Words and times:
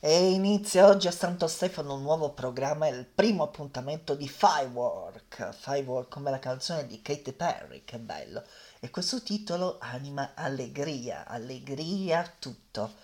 E 0.00 0.30
inizia 0.30 0.86
oggi 0.86 1.08
a 1.08 1.10
Santo 1.10 1.48
Stefano 1.48 1.94
un 1.94 2.02
nuovo 2.02 2.30
programma, 2.30 2.86
il 2.86 3.04
primo 3.04 3.42
appuntamento 3.42 4.14
di 4.14 4.28
Firework, 4.28 5.52
Firework 5.52 6.08
come 6.08 6.30
la 6.30 6.38
canzone 6.38 6.86
di 6.86 7.02
Katy 7.02 7.32
Perry, 7.32 7.82
che 7.84 7.98
bello. 7.98 8.44
E 8.78 8.90
questo 8.90 9.20
titolo 9.24 9.78
anima 9.80 10.34
allegria, 10.36 11.26
allegria 11.26 12.32
tutto. 12.38 12.94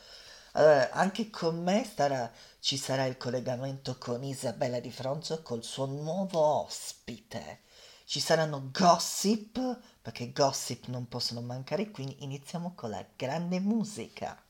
Allora, 0.53 0.91
anche 0.93 1.31
con 1.31 1.61
me 1.61 1.83
starà, 1.85 2.31
ci 2.61 2.77
sarà 2.77 3.07
il 3.07 3.17
collegamento 3.17 3.99
con 3.99 4.23
Isabella 4.23 4.79
Di 4.79 4.93
Fronzo 4.93 5.43
col 5.43 5.65
suo 5.65 5.87
nuovo 5.87 6.39
ospite. 6.39 7.63
Ci 8.05 8.21
saranno 8.21 8.71
gossip, 8.71 9.81
perché 10.01 10.31
gossip 10.31 10.87
non 10.87 11.09
possono 11.09 11.41
mancare, 11.41 11.91
quindi 11.91 12.23
iniziamo 12.23 12.75
con 12.77 12.91
la 12.91 13.05
grande 13.17 13.59
musica. 13.59 14.41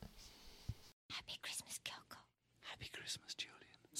Happy 1.06 1.38
Christmas, 1.40 1.80
girl. 1.82 2.03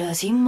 Yo 0.00 0.14
sin 0.14 0.42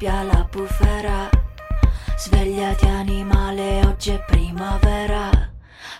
Scoppia 0.00 0.22
la 0.22 0.48
bufera. 0.50 1.28
Svegliati 2.16 2.86
animale, 2.86 3.84
oggi 3.84 4.10
è 4.12 4.24
primavera. 4.24 5.28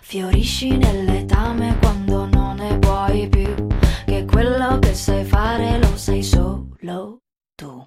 Fiorisci 0.00 0.76
nell'etame 0.76 1.76
quando 1.78 2.26
non 2.26 2.56
ne 2.56 2.78
puoi 2.78 3.28
più. 3.28 3.66
Che 4.06 4.24
quello 4.24 4.78
che 4.78 4.94
sai 4.94 5.24
fare 5.24 5.78
lo 5.78 5.96
sai 5.96 6.22
solo 6.22 7.18
tu. 7.54 7.86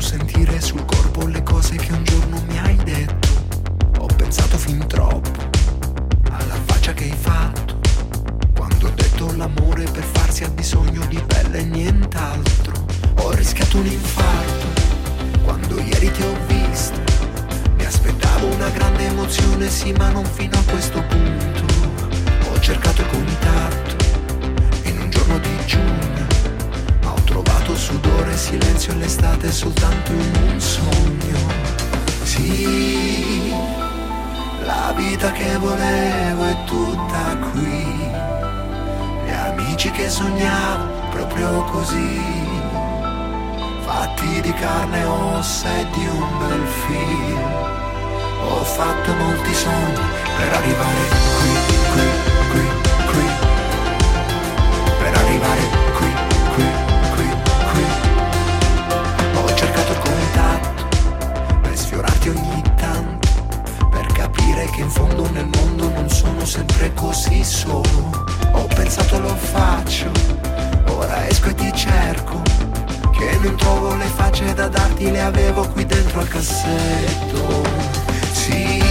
Sentire 0.00 0.57
avevo 75.38 75.68
qui 75.68 75.86
dentro 75.86 76.20
al 76.20 76.28
cassetto. 76.28 77.62
Sì, 78.32 78.82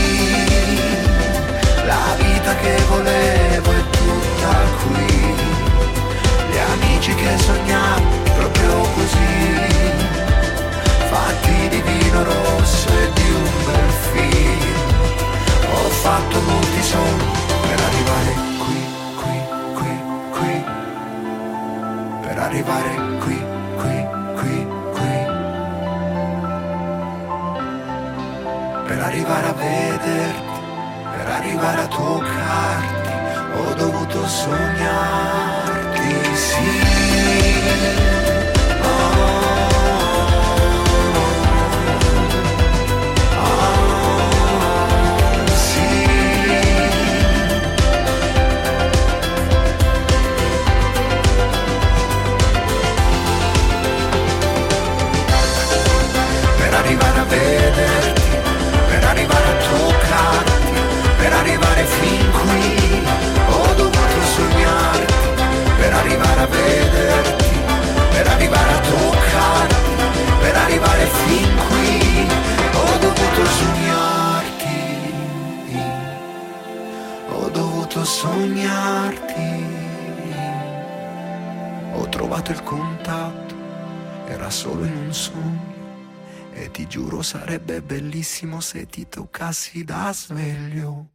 la 1.86 2.16
vita 2.18 2.56
che 2.56 2.76
volevo 2.90 3.72
è 3.72 3.84
tutta 3.90 4.54
qui. 4.82 5.36
Gli 6.50 6.58
amici 6.58 7.14
che 7.16 7.38
sognavo 7.38 8.10
proprio 8.38 8.82
così. 8.96 9.36
Fatti 11.12 11.68
di 11.70 11.82
vino 11.82 12.24
rosso 12.24 12.88
e 12.90 13.12
di 13.14 13.30
un 13.30 13.52
bel 13.66 13.92
film. 14.12 14.76
Ho 15.74 15.90
fatto 15.90 16.40
molti 16.42 16.82
sogni 16.82 17.32
per 17.62 17.80
arrivare 17.90 18.34
qui, 18.64 18.80
qui, 19.20 19.38
qui, 19.76 19.94
qui. 20.32 20.64
Per 22.22 22.38
arrivare 22.40 22.92
qui, 23.20 23.38
arrivare 29.28 29.48
a 29.48 29.54
vederti, 29.54 30.60
per 31.12 31.28
arrivare 31.28 31.82
a 31.82 31.88
toccarti, 31.88 33.10
ho 33.58 33.74
dovuto 33.74 34.26
sognarti, 34.26 36.14
sì. 36.36 36.70
Ah, 38.82 39.57
trovato 82.38 82.52
il 82.52 82.64
contatto, 82.64 83.56
era 84.28 84.50
solo 84.50 84.86
in 84.86 84.96
un 84.96 85.14
sogno. 85.14 85.76
E 86.54 86.70
ti 86.72 86.88
giuro 86.88 87.22
sarebbe 87.22 87.82
bellissimo 87.82 88.60
se 88.62 88.86
ti 88.86 89.08
toccassi 89.08 89.84
da 89.84 90.12
sveglio. 90.14 91.10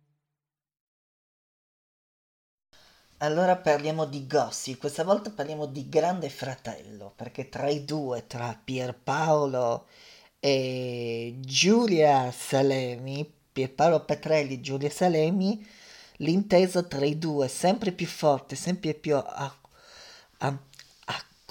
Allora 3.18 3.56
parliamo 3.56 4.04
di 4.04 4.26
gossip, 4.26 4.80
questa 4.80 5.04
volta 5.04 5.30
parliamo 5.30 5.66
di 5.66 5.88
Grande 5.88 6.28
Fratello, 6.28 7.12
perché 7.14 7.48
tra 7.48 7.68
i 7.68 7.84
due, 7.84 8.26
tra 8.26 8.58
Pierpaolo 8.62 9.86
e 10.40 11.36
Giulia 11.38 12.32
Salemi, 12.32 13.32
Pierpaolo 13.52 14.04
Petrelli 14.04 14.54
e 14.54 14.60
Giulia 14.60 14.90
Salemi, 14.90 15.64
l'intesa 16.16 16.82
tra 16.82 17.04
i 17.04 17.16
due, 17.16 17.46
sempre 17.46 17.92
più 17.92 18.06
forte, 18.06 18.56
sempre 18.56 18.94
più 18.94 19.14
a- 19.16 19.56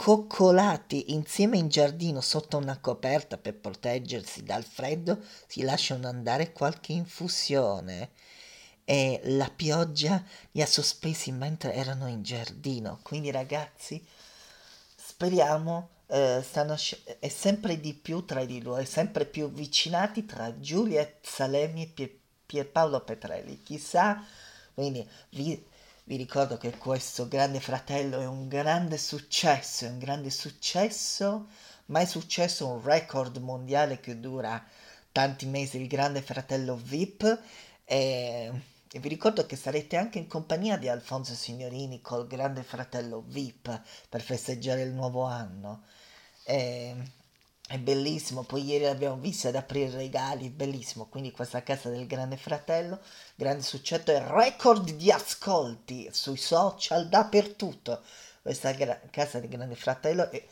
accoccolati 0.01 1.13
insieme 1.13 1.60
in 1.60 1.67
giardino 1.67 2.22
sotto 2.22 2.58
una 2.58 2.79
coperta 2.79 3.38
per 3.38 3.53
proteggersi 3.53 4.41
dal 4.41 4.63
freddo, 4.63 5.24
si 5.46 5.62
lasciano 5.62 6.08
andare 6.08 6.51
qualche 6.51 6.91
infusione 6.91 8.10
e 8.84 9.22
la 9.25 9.51
pioggia 9.55 10.24
li 10.53 10.62
ha 10.63 10.65
sospesi 10.65 11.31
mentre 11.31 11.75
erano 11.75 12.08
in 12.08 12.24
giardino. 12.24 13.00
Quindi 13.03 13.29
ragazzi, 13.29 14.03
speriamo 14.96 15.89
eh, 16.08 16.41
stanno 16.43 16.75
sc- 16.75 17.20
è 17.20 17.29
sempre 17.29 17.79
di 17.79 17.93
più 17.93 18.25
tra 18.25 18.43
di 18.43 18.60
loro, 18.60 18.81
è 18.81 18.86
sempre 18.86 19.25
più 19.25 19.46
avvicinati 19.46 20.25
tra 20.25 20.60
Giulia 20.60 21.08
Salemi 21.22 21.84
e 21.84 21.88
Pier- 21.88 22.17
Pierpaolo 22.48 23.01
Petrelli. 23.01 23.62
Chissà, 23.62 24.25
quindi 24.74 25.08
vi, 25.29 25.63
Vi 26.12 26.18
ricordo 26.18 26.58
che 26.58 26.77
questo 26.77 27.30
Grande 27.30 27.62
Fratello 27.62 28.20
è 28.20 28.25
un 28.25 28.50
grande 28.50 28.98
successo, 28.98 29.86
è 29.86 29.88
un 29.88 29.98
grande 29.98 30.30
successo, 30.30 31.48
mai 31.86 32.06
successo 32.06 32.68
un 32.68 32.84
record 32.84 33.38
mondiale 33.38 34.01
che 34.01 34.20
dura 34.20 34.62
tanti 35.13 35.46
mesi, 35.46 35.80
il 35.80 35.88
Grande 35.88 36.22
Fratello 36.22 36.75
VIP. 36.75 37.39
E, 37.86 38.51
e 38.91 39.00
vi 39.00 39.08
ricordo 39.08 39.46
che 39.46 39.56
sarete 39.56 39.96
anche 39.96 40.18
in 40.20 40.27
compagnia 40.27 40.75
di 40.75 40.89
Alfonso 40.89 41.34
Signorini 41.34 42.01
col 42.01 42.27
Grande 42.27 42.63
Fratello 42.63 43.24
VIP 43.25 43.82
per 44.10 44.20
festeggiare 44.20 44.82
il 44.82 44.91
nuovo 44.91 45.24
anno. 45.24 45.84
E, 46.44 46.94
è 47.72 47.80
bellissimo, 47.80 48.44
poi 48.44 48.66
ieri 48.66 48.84
l'abbiamo 48.84 49.16
vista 49.16 49.48
ad 49.48 49.56
aprire 49.56 49.92
regali, 49.92 50.50
bellissimo, 50.50 51.06
quindi 51.06 51.32
questa 51.32 51.63
casa 51.63 51.88
del 51.88 52.06
Grande 52.06 52.36
Fratello, 52.36 53.00
grande 53.34 53.63
successo 53.63 54.12
e 54.12 54.22
record 54.28 54.92
di 54.92 55.10
ascolti 55.10 56.10
sui 56.12 56.36
social 56.36 57.08
dappertutto, 57.08 58.04
questa 58.42 58.74
gra- 58.74 59.00
casa 59.10 59.40
del 59.40 59.48
Grande 59.48 59.75
Fratello 59.75 60.30
e, 60.32 60.48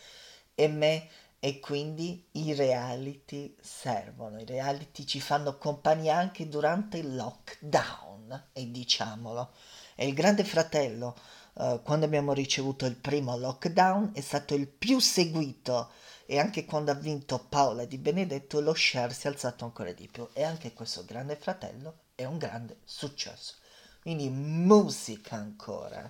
e 0.56 0.68
me. 0.70 1.10
E 1.42 1.60
quindi 1.60 2.26
i 2.34 2.54
reality 2.54 3.56
servono, 3.62 4.40
i 4.40 4.46
reality 4.46 5.06
ci 5.06 5.20
fanno 5.20 5.58
compagnia 5.58 6.16
anche 6.18 6.48
durante 6.48 6.98
il 6.98 7.16
lockdown 7.16 8.48
e 8.54 8.72
diciamolo, 8.72 9.52
e 9.96 10.08
il 10.08 10.14
Grande 10.14 10.46
Fratello 10.46 11.16
eh, 11.60 11.82
quando 11.84 12.06
abbiamo 12.06 12.32
ricevuto 12.32 12.86
il 12.86 12.96
primo 12.96 13.38
lockdown 13.38 14.12
è 14.14 14.22
stato 14.22 14.54
il 14.54 14.68
più 14.68 15.00
seguito 15.00 15.92
e 16.32 16.38
anche 16.38 16.64
quando 16.64 16.92
ha 16.92 16.94
vinto 16.94 17.44
Paola 17.50 17.86
Di 17.86 17.98
Benedetto 17.98 18.60
lo 18.60 18.76
share 18.76 19.12
si 19.12 19.26
è 19.26 19.32
alzato 19.32 19.66
ancora 19.66 19.92
di 19.94 20.08
più 20.08 20.28
e 20.34 20.44
anche 20.44 20.74
questo 20.74 21.04
grande 21.04 21.36
fratello 21.36 22.02
è 22.14 22.24
un 22.26 22.38
grande 22.38 22.82
successo. 22.84 23.56
Quindi 24.00 24.30
musica 24.30 25.38
ancora. 25.38 26.08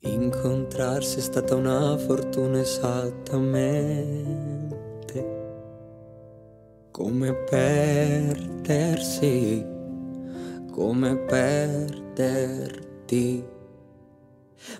Incontrarsi 0.00 1.16
è 1.16 1.22
stata 1.22 1.54
una 1.54 1.96
fortuna 1.96 2.60
esattamente 2.60 3.70
come 6.90 7.32
perdersi, 7.32 7.66
come 10.70 11.16
perderti. 11.16 12.82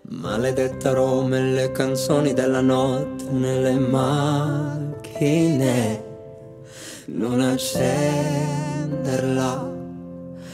Maledetta 0.03 0.93
Roma 0.93 1.37
e 1.37 1.43
le 1.43 1.73
canzoni 1.73 2.33
della 2.33 2.61
notte 2.61 3.25
nelle 3.31 3.73
macchine. 3.79 4.91
Non 7.07 7.41
accenderla 7.41 8.61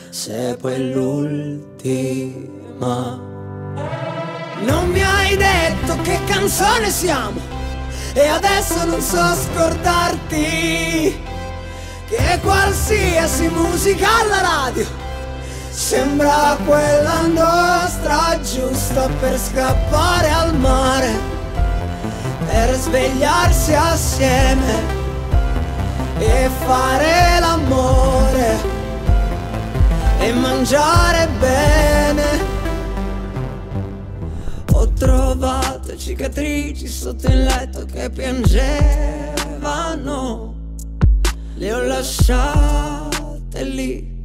se 0.08 0.56
poi 0.60 0.74
è 0.74 0.78
l'ultima. 0.78 2.16
Non 4.64 4.88
mi 4.90 5.02
hai 5.02 5.36
detto 5.36 6.00
che 6.02 6.18
canzone 6.26 6.90
siamo 6.90 7.40
e 8.14 8.26
adesso 8.26 8.84
non 8.86 9.00
so 9.00 9.22
scordarti 9.34 11.16
che 12.08 12.38
qualsiasi 12.42 13.48
musica 13.48 14.08
alla 14.20 14.40
radio 14.40 14.86
sembra 15.88 16.54
quella 16.66 17.26
nostra 17.28 18.38
giusta 18.42 19.08
per 19.20 19.38
scappare 19.38 20.28
al 20.28 20.54
mare, 20.54 21.10
per 22.44 22.74
svegliarsi 22.74 23.72
assieme 23.72 24.82
e 26.18 26.50
fare 26.66 27.40
l'amore 27.40 28.56
e 30.18 30.30
mangiare 30.34 31.26
bene. 31.38 32.26
Ho 34.74 34.92
trovato 34.92 35.96
cicatrici 35.96 36.86
sotto 36.86 37.28
il 37.28 37.44
letto 37.44 37.86
che 37.86 38.10
piangevano, 38.10 38.44
le 41.54 41.72
ho 41.72 41.80
lasciate 41.80 43.62
lì, 43.62 44.17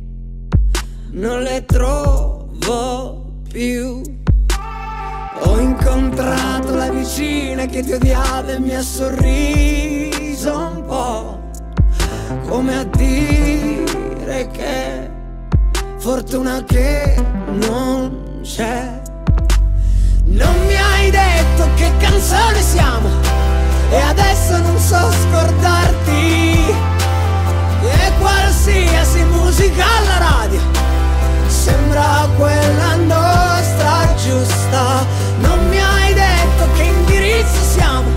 non 1.14 1.42
le 1.42 1.64
trovo 1.66 3.34
più. 3.52 4.02
Ho 5.46 5.60
incontrato 5.60 6.76
la 6.76 6.90
vicina 6.90 7.66
che 7.66 7.84
ti 7.84 7.94
odiava 7.94 8.54
e 8.54 8.60
mi 8.60 8.74
ha 8.74 8.82
sorriso 8.82 10.58
un 10.58 10.86
po', 10.86 11.40
come 12.48 12.78
a 12.78 12.84
dire 12.84 14.50
che 14.52 15.10
fortuna 15.98 16.64
che 16.64 17.16
non 17.68 18.40
c'è. 18.42 19.02
Non 20.26 20.66
mi 20.66 20.76
hai 20.76 21.12
detto 21.12 21.68
che 21.76 21.92
canzone 22.00 22.62
siamo 22.62 23.10
e 23.92 24.00
adesso 24.00 24.58
non 24.58 24.78
so 24.80 25.12
scordarti 25.12 26.74
che 27.82 28.12
qualsiasi 28.20 29.24
musica 29.26 29.86
alla 29.98 30.18
radio 30.18 30.93
sembra 31.64 32.28
quella 32.36 32.96
nostra 32.96 34.14
giusta. 34.22 35.06
Non 35.40 35.70
mi 35.70 35.80
hai 35.80 36.14
detto 36.14 36.68
che 36.76 36.84
indirizzo 36.84 37.62
siamo 37.76 38.10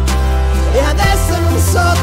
e 0.73 0.81
adesso 0.81 1.39
non 1.41 1.59
so 1.59 1.96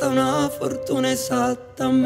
stata 0.00 0.12
una 0.12 0.48
fortuna 0.48 1.10
esattamente 1.10 1.98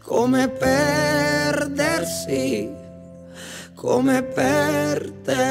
come 0.00 0.48
perdersi, 0.48 1.90
come 3.74 4.22
perderti. 4.22 5.42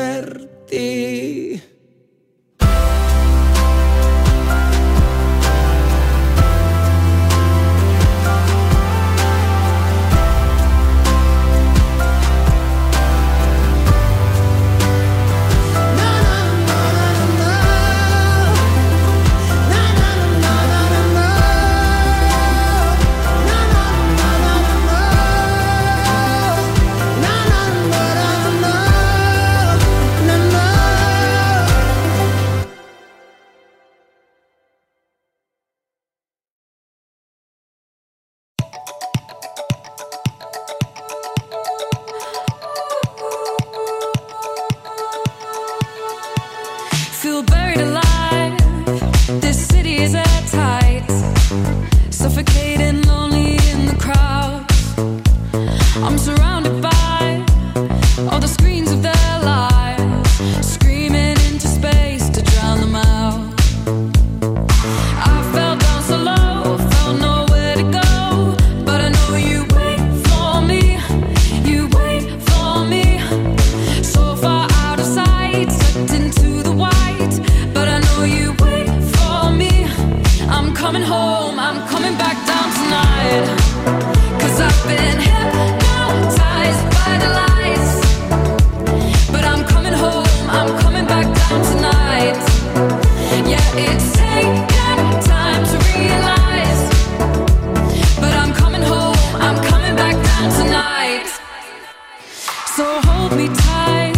So 102.76 102.86
hold 103.02 103.36
me 103.36 103.48
tight. 103.48 104.16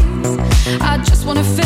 I 0.79 1.01
just 1.03 1.25
wanna 1.25 1.43
feel. 1.43 1.62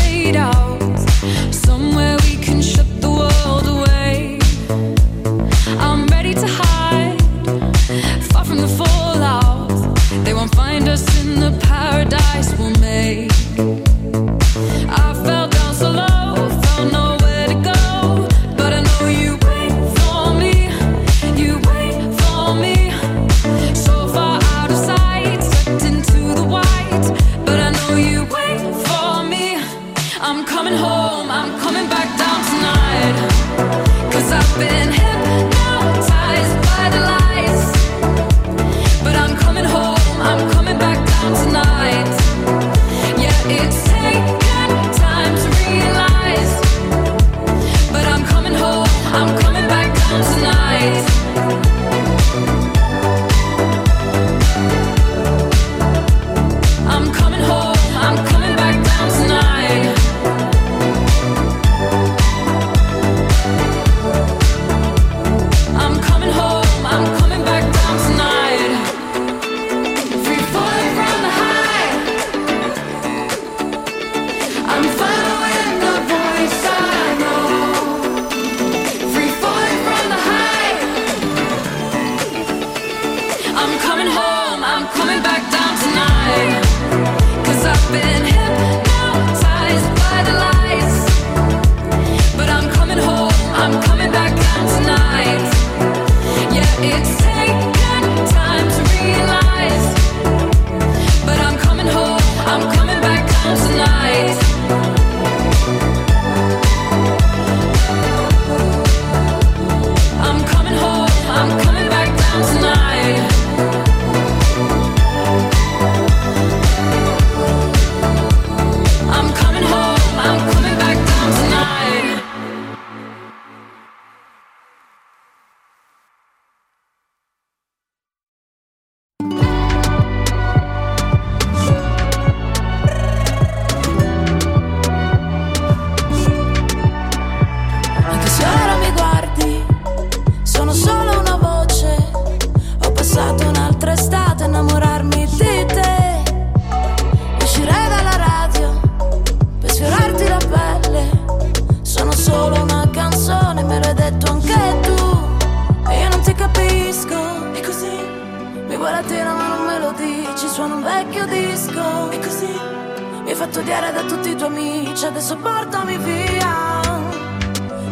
Fatto 163.48 163.60
odiare 163.60 163.92
da 163.94 164.02
tutti 164.04 164.30
i 164.30 164.36
tuoi 164.36 164.50
amici. 164.50 165.06
Adesso 165.06 165.38
portami 165.38 165.98
via. 165.98 166.82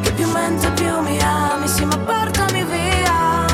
Che 0.02 0.12
più 0.12 0.30
mentre 0.32 0.72
più 0.72 1.00
mi 1.00 1.20
ami, 1.20 1.68
sì 1.68 1.86
ma 1.86 1.98
portami 1.98 2.64
via 2.64 3.46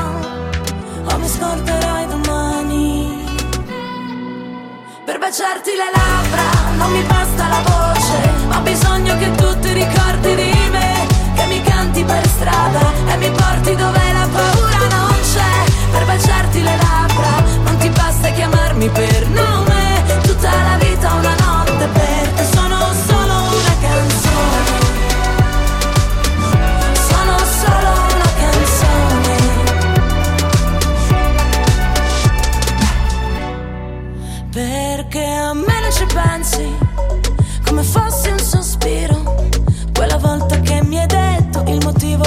O 1.04 1.18
mi 1.18 1.28
scorderai 1.28 2.06
domani 2.08 3.24
Per 5.04 5.18
baciarti 5.18 5.70
le 5.70 5.90
labbra 5.94 6.76
non 6.76 6.92
mi 6.92 7.02
basta 7.02 7.48
la 7.48 7.62
voce 7.64 8.56
Ho 8.56 8.60
bisogno 8.60 9.16
che 9.16 9.34
tu 9.34 9.58
ti 9.60 9.72
ricordi 9.72 10.34
di 10.34 10.68
me 10.70 11.06
Che 11.34 11.46
mi 11.46 11.62
canti 11.62 12.04
per 12.04 12.26
strada 12.26 12.80
e 13.06 13.16
mi 13.16 13.30
porti 13.30 13.74
dove 13.74 14.12
la 14.12 14.28
paura 14.30 14.78
non 14.90 15.14
c'è 15.32 15.72
Per 15.90 16.04
baciarti 16.04 16.62
le 16.62 16.76
labbra 16.76 17.44
non 17.64 17.76
ti 17.78 17.88
basta 17.88 18.30
chiamarmi 18.30 18.88
per 18.90 19.28
nome 19.28 20.20
Tutta 20.22 20.50
la 20.50 20.76
vita 20.78 21.12
una 21.14 21.30
notte 21.30 21.41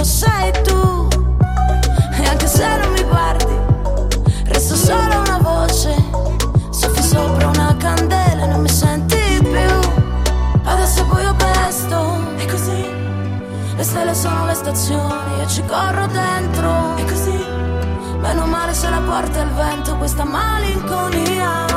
sei 0.06 0.52
tu. 0.64 1.08
E 2.12 2.26
anche 2.28 2.48
se 2.48 2.78
non 2.78 2.92
mi 2.92 3.04
guardi, 3.04 3.58
resto 4.46 4.76
solo 4.76 5.20
una 5.20 5.40
voce. 5.40 5.94
Soffi 6.70 7.02
sopra 7.02 7.48
una 7.48 7.76
candela 7.78 8.44
e 8.44 8.48
non 8.48 8.62
mi 8.62 8.70
senti 8.70 9.40
più. 9.42 10.62
Adesso 10.64 11.02
è 11.02 11.06
buio 11.06 11.34
pesto. 11.36 12.24
E 12.38 12.46
così 12.46 12.86
le 13.76 13.84
stelle 13.84 14.14
sono 14.14 14.46
le 14.46 14.54
stazioni 14.54 15.42
e 15.42 15.48
ci 15.48 15.62
corro 15.66 16.08
dentro 16.08 16.96
E 16.96 17.04
così, 17.04 17.46
meno 18.20 18.46
male 18.46 18.74
se 18.74 18.90
la 18.90 19.02
porta 19.02 19.42
il 19.42 19.50
vento 19.50 19.98
questa 19.98 20.24
malinconia 20.24 21.75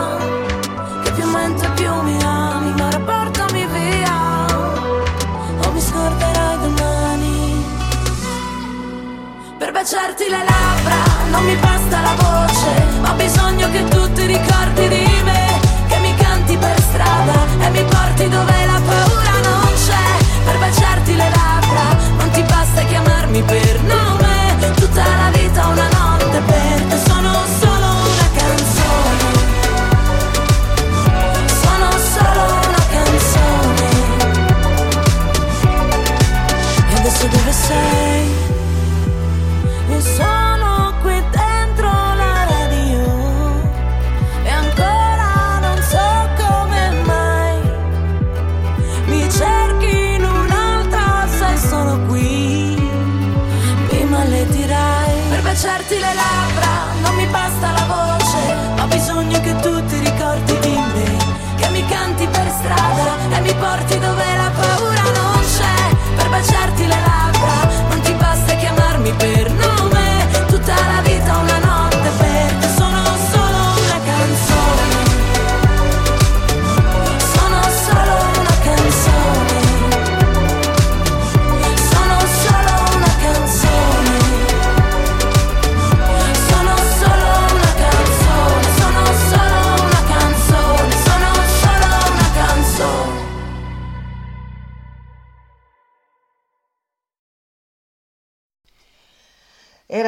baciarti 9.90 10.29
le 10.29 10.44
labbra 10.44 10.96
non 11.31 11.44
mi 11.46 11.57
basta 11.57 12.03
la 12.03 12.14
voce 12.18 13.11
ho 13.11 13.14
bisogno 13.14 13.70
che 13.70 13.85
tu 13.88 14.12
ti 14.12 14.27
ricordi 14.27 14.87
di 14.87 15.22
me 15.24 15.61
Che 15.88 15.98
mi 16.01 16.14
canti 16.14 16.59
per 16.59 16.79
strada 16.79 17.46
e 17.59 17.70
mi 17.70 17.83
porti 17.85 18.29
dove 18.29 18.66
la 18.66 18.81
paura 18.85 19.33
non 19.44 19.72
c'è. 19.87 20.44
Per 20.44 20.59
baciarti 20.59 21.16
le 21.16 21.31
labbra 21.31 21.96
non 22.18 22.31
ti 22.33 22.42
basta 22.42 22.83
chiamarmi 22.83 23.42
per 23.44 23.81
nome 23.81 24.74
Tutta 24.74 25.05
la 25.05 25.31
vita 25.33 25.66
una 25.68 25.83
notte 25.85 25.97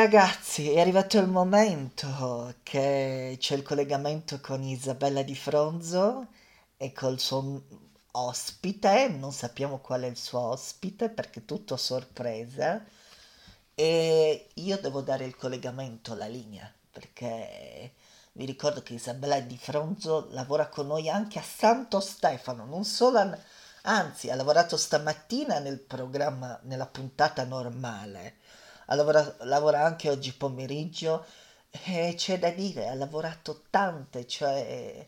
ragazzi, 0.00 0.70
è 0.70 0.80
arrivato 0.80 1.18
il 1.18 1.28
momento 1.28 2.54
che 2.62 3.36
c'è 3.38 3.54
il 3.54 3.62
collegamento 3.62 4.40
con 4.40 4.62
Isabella 4.62 5.20
Di 5.22 5.36
Fronzo 5.36 6.28
e 6.78 6.90
col 6.92 7.20
suo 7.20 7.60
ospite, 8.12 9.08
non 9.08 9.30
sappiamo 9.30 9.78
qual 9.78 10.00
è 10.02 10.06
il 10.06 10.16
suo 10.16 10.38
ospite 10.40 11.10
perché 11.10 11.44
tutto 11.44 11.76
sorpresa. 11.76 12.82
E 13.74 14.48
io 14.54 14.78
devo 14.78 15.02
dare 15.02 15.26
il 15.26 15.36
collegamento, 15.36 16.14
la 16.14 16.28
linea, 16.28 16.72
perché 16.90 17.92
vi 18.32 18.46
ricordo 18.46 18.82
che 18.82 18.94
Isabella 18.94 19.38
Di 19.40 19.58
Fronzo 19.58 20.28
lavora 20.30 20.68
con 20.68 20.86
noi 20.86 21.10
anche 21.10 21.38
a 21.38 21.42
Santo 21.42 22.00
Stefano, 22.00 22.64
non 22.64 22.84
solo 22.84 23.18
a, 23.18 23.38
anzi 23.82 24.30
ha 24.30 24.34
lavorato 24.34 24.78
stamattina 24.78 25.58
nel 25.58 25.78
programma, 25.78 26.58
nella 26.62 26.86
puntata 26.86 27.44
normale, 27.44 28.36
lavora, 28.94 29.36
lavora 29.40 29.84
anche 29.84 30.08
oggi 30.10 30.32
pomeriggio 30.32 31.24
e 31.70 32.14
c'è 32.16 32.38
da 32.38 32.50
dire, 32.50 32.88
ha 32.88 32.94
lavorato 32.94 33.64
tante, 33.70 34.26
cioè 34.26 35.06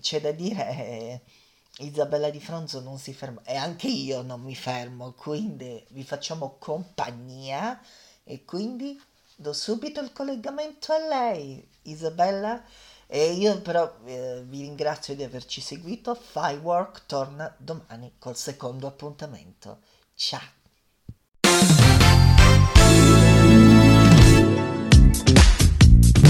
c'è 0.00 0.20
da 0.20 0.32
dire... 0.32 0.68
Eh, 0.68 1.20
Isabella 1.78 2.28
Di 2.28 2.38
Fronzo 2.38 2.80
non 2.80 2.98
si 2.98 3.14
ferma 3.14 3.40
e 3.44 3.56
anche 3.56 3.88
io 3.88 4.20
non 4.20 4.42
mi 4.42 4.54
fermo, 4.54 5.12
quindi 5.12 5.82
vi 5.90 6.04
facciamo 6.04 6.56
compagnia 6.58 7.80
e 8.24 8.44
quindi 8.44 9.00
do 9.36 9.52
subito 9.52 10.00
il 10.00 10.12
collegamento 10.12 10.92
a 10.92 10.98
lei, 10.98 11.66
Isabella. 11.82 12.62
E 13.06 13.32
io 13.32 13.60
però 13.60 13.94
eh, 14.04 14.42
vi 14.46 14.62
ringrazio 14.62 15.14
di 15.14 15.22
averci 15.22 15.60
seguito. 15.60 16.14
Firework 16.14 17.04
torna 17.06 17.54
domani 17.58 18.14
col 18.18 18.36
secondo 18.36 18.86
appuntamento. 18.86 19.80
Ciao! 20.14 20.61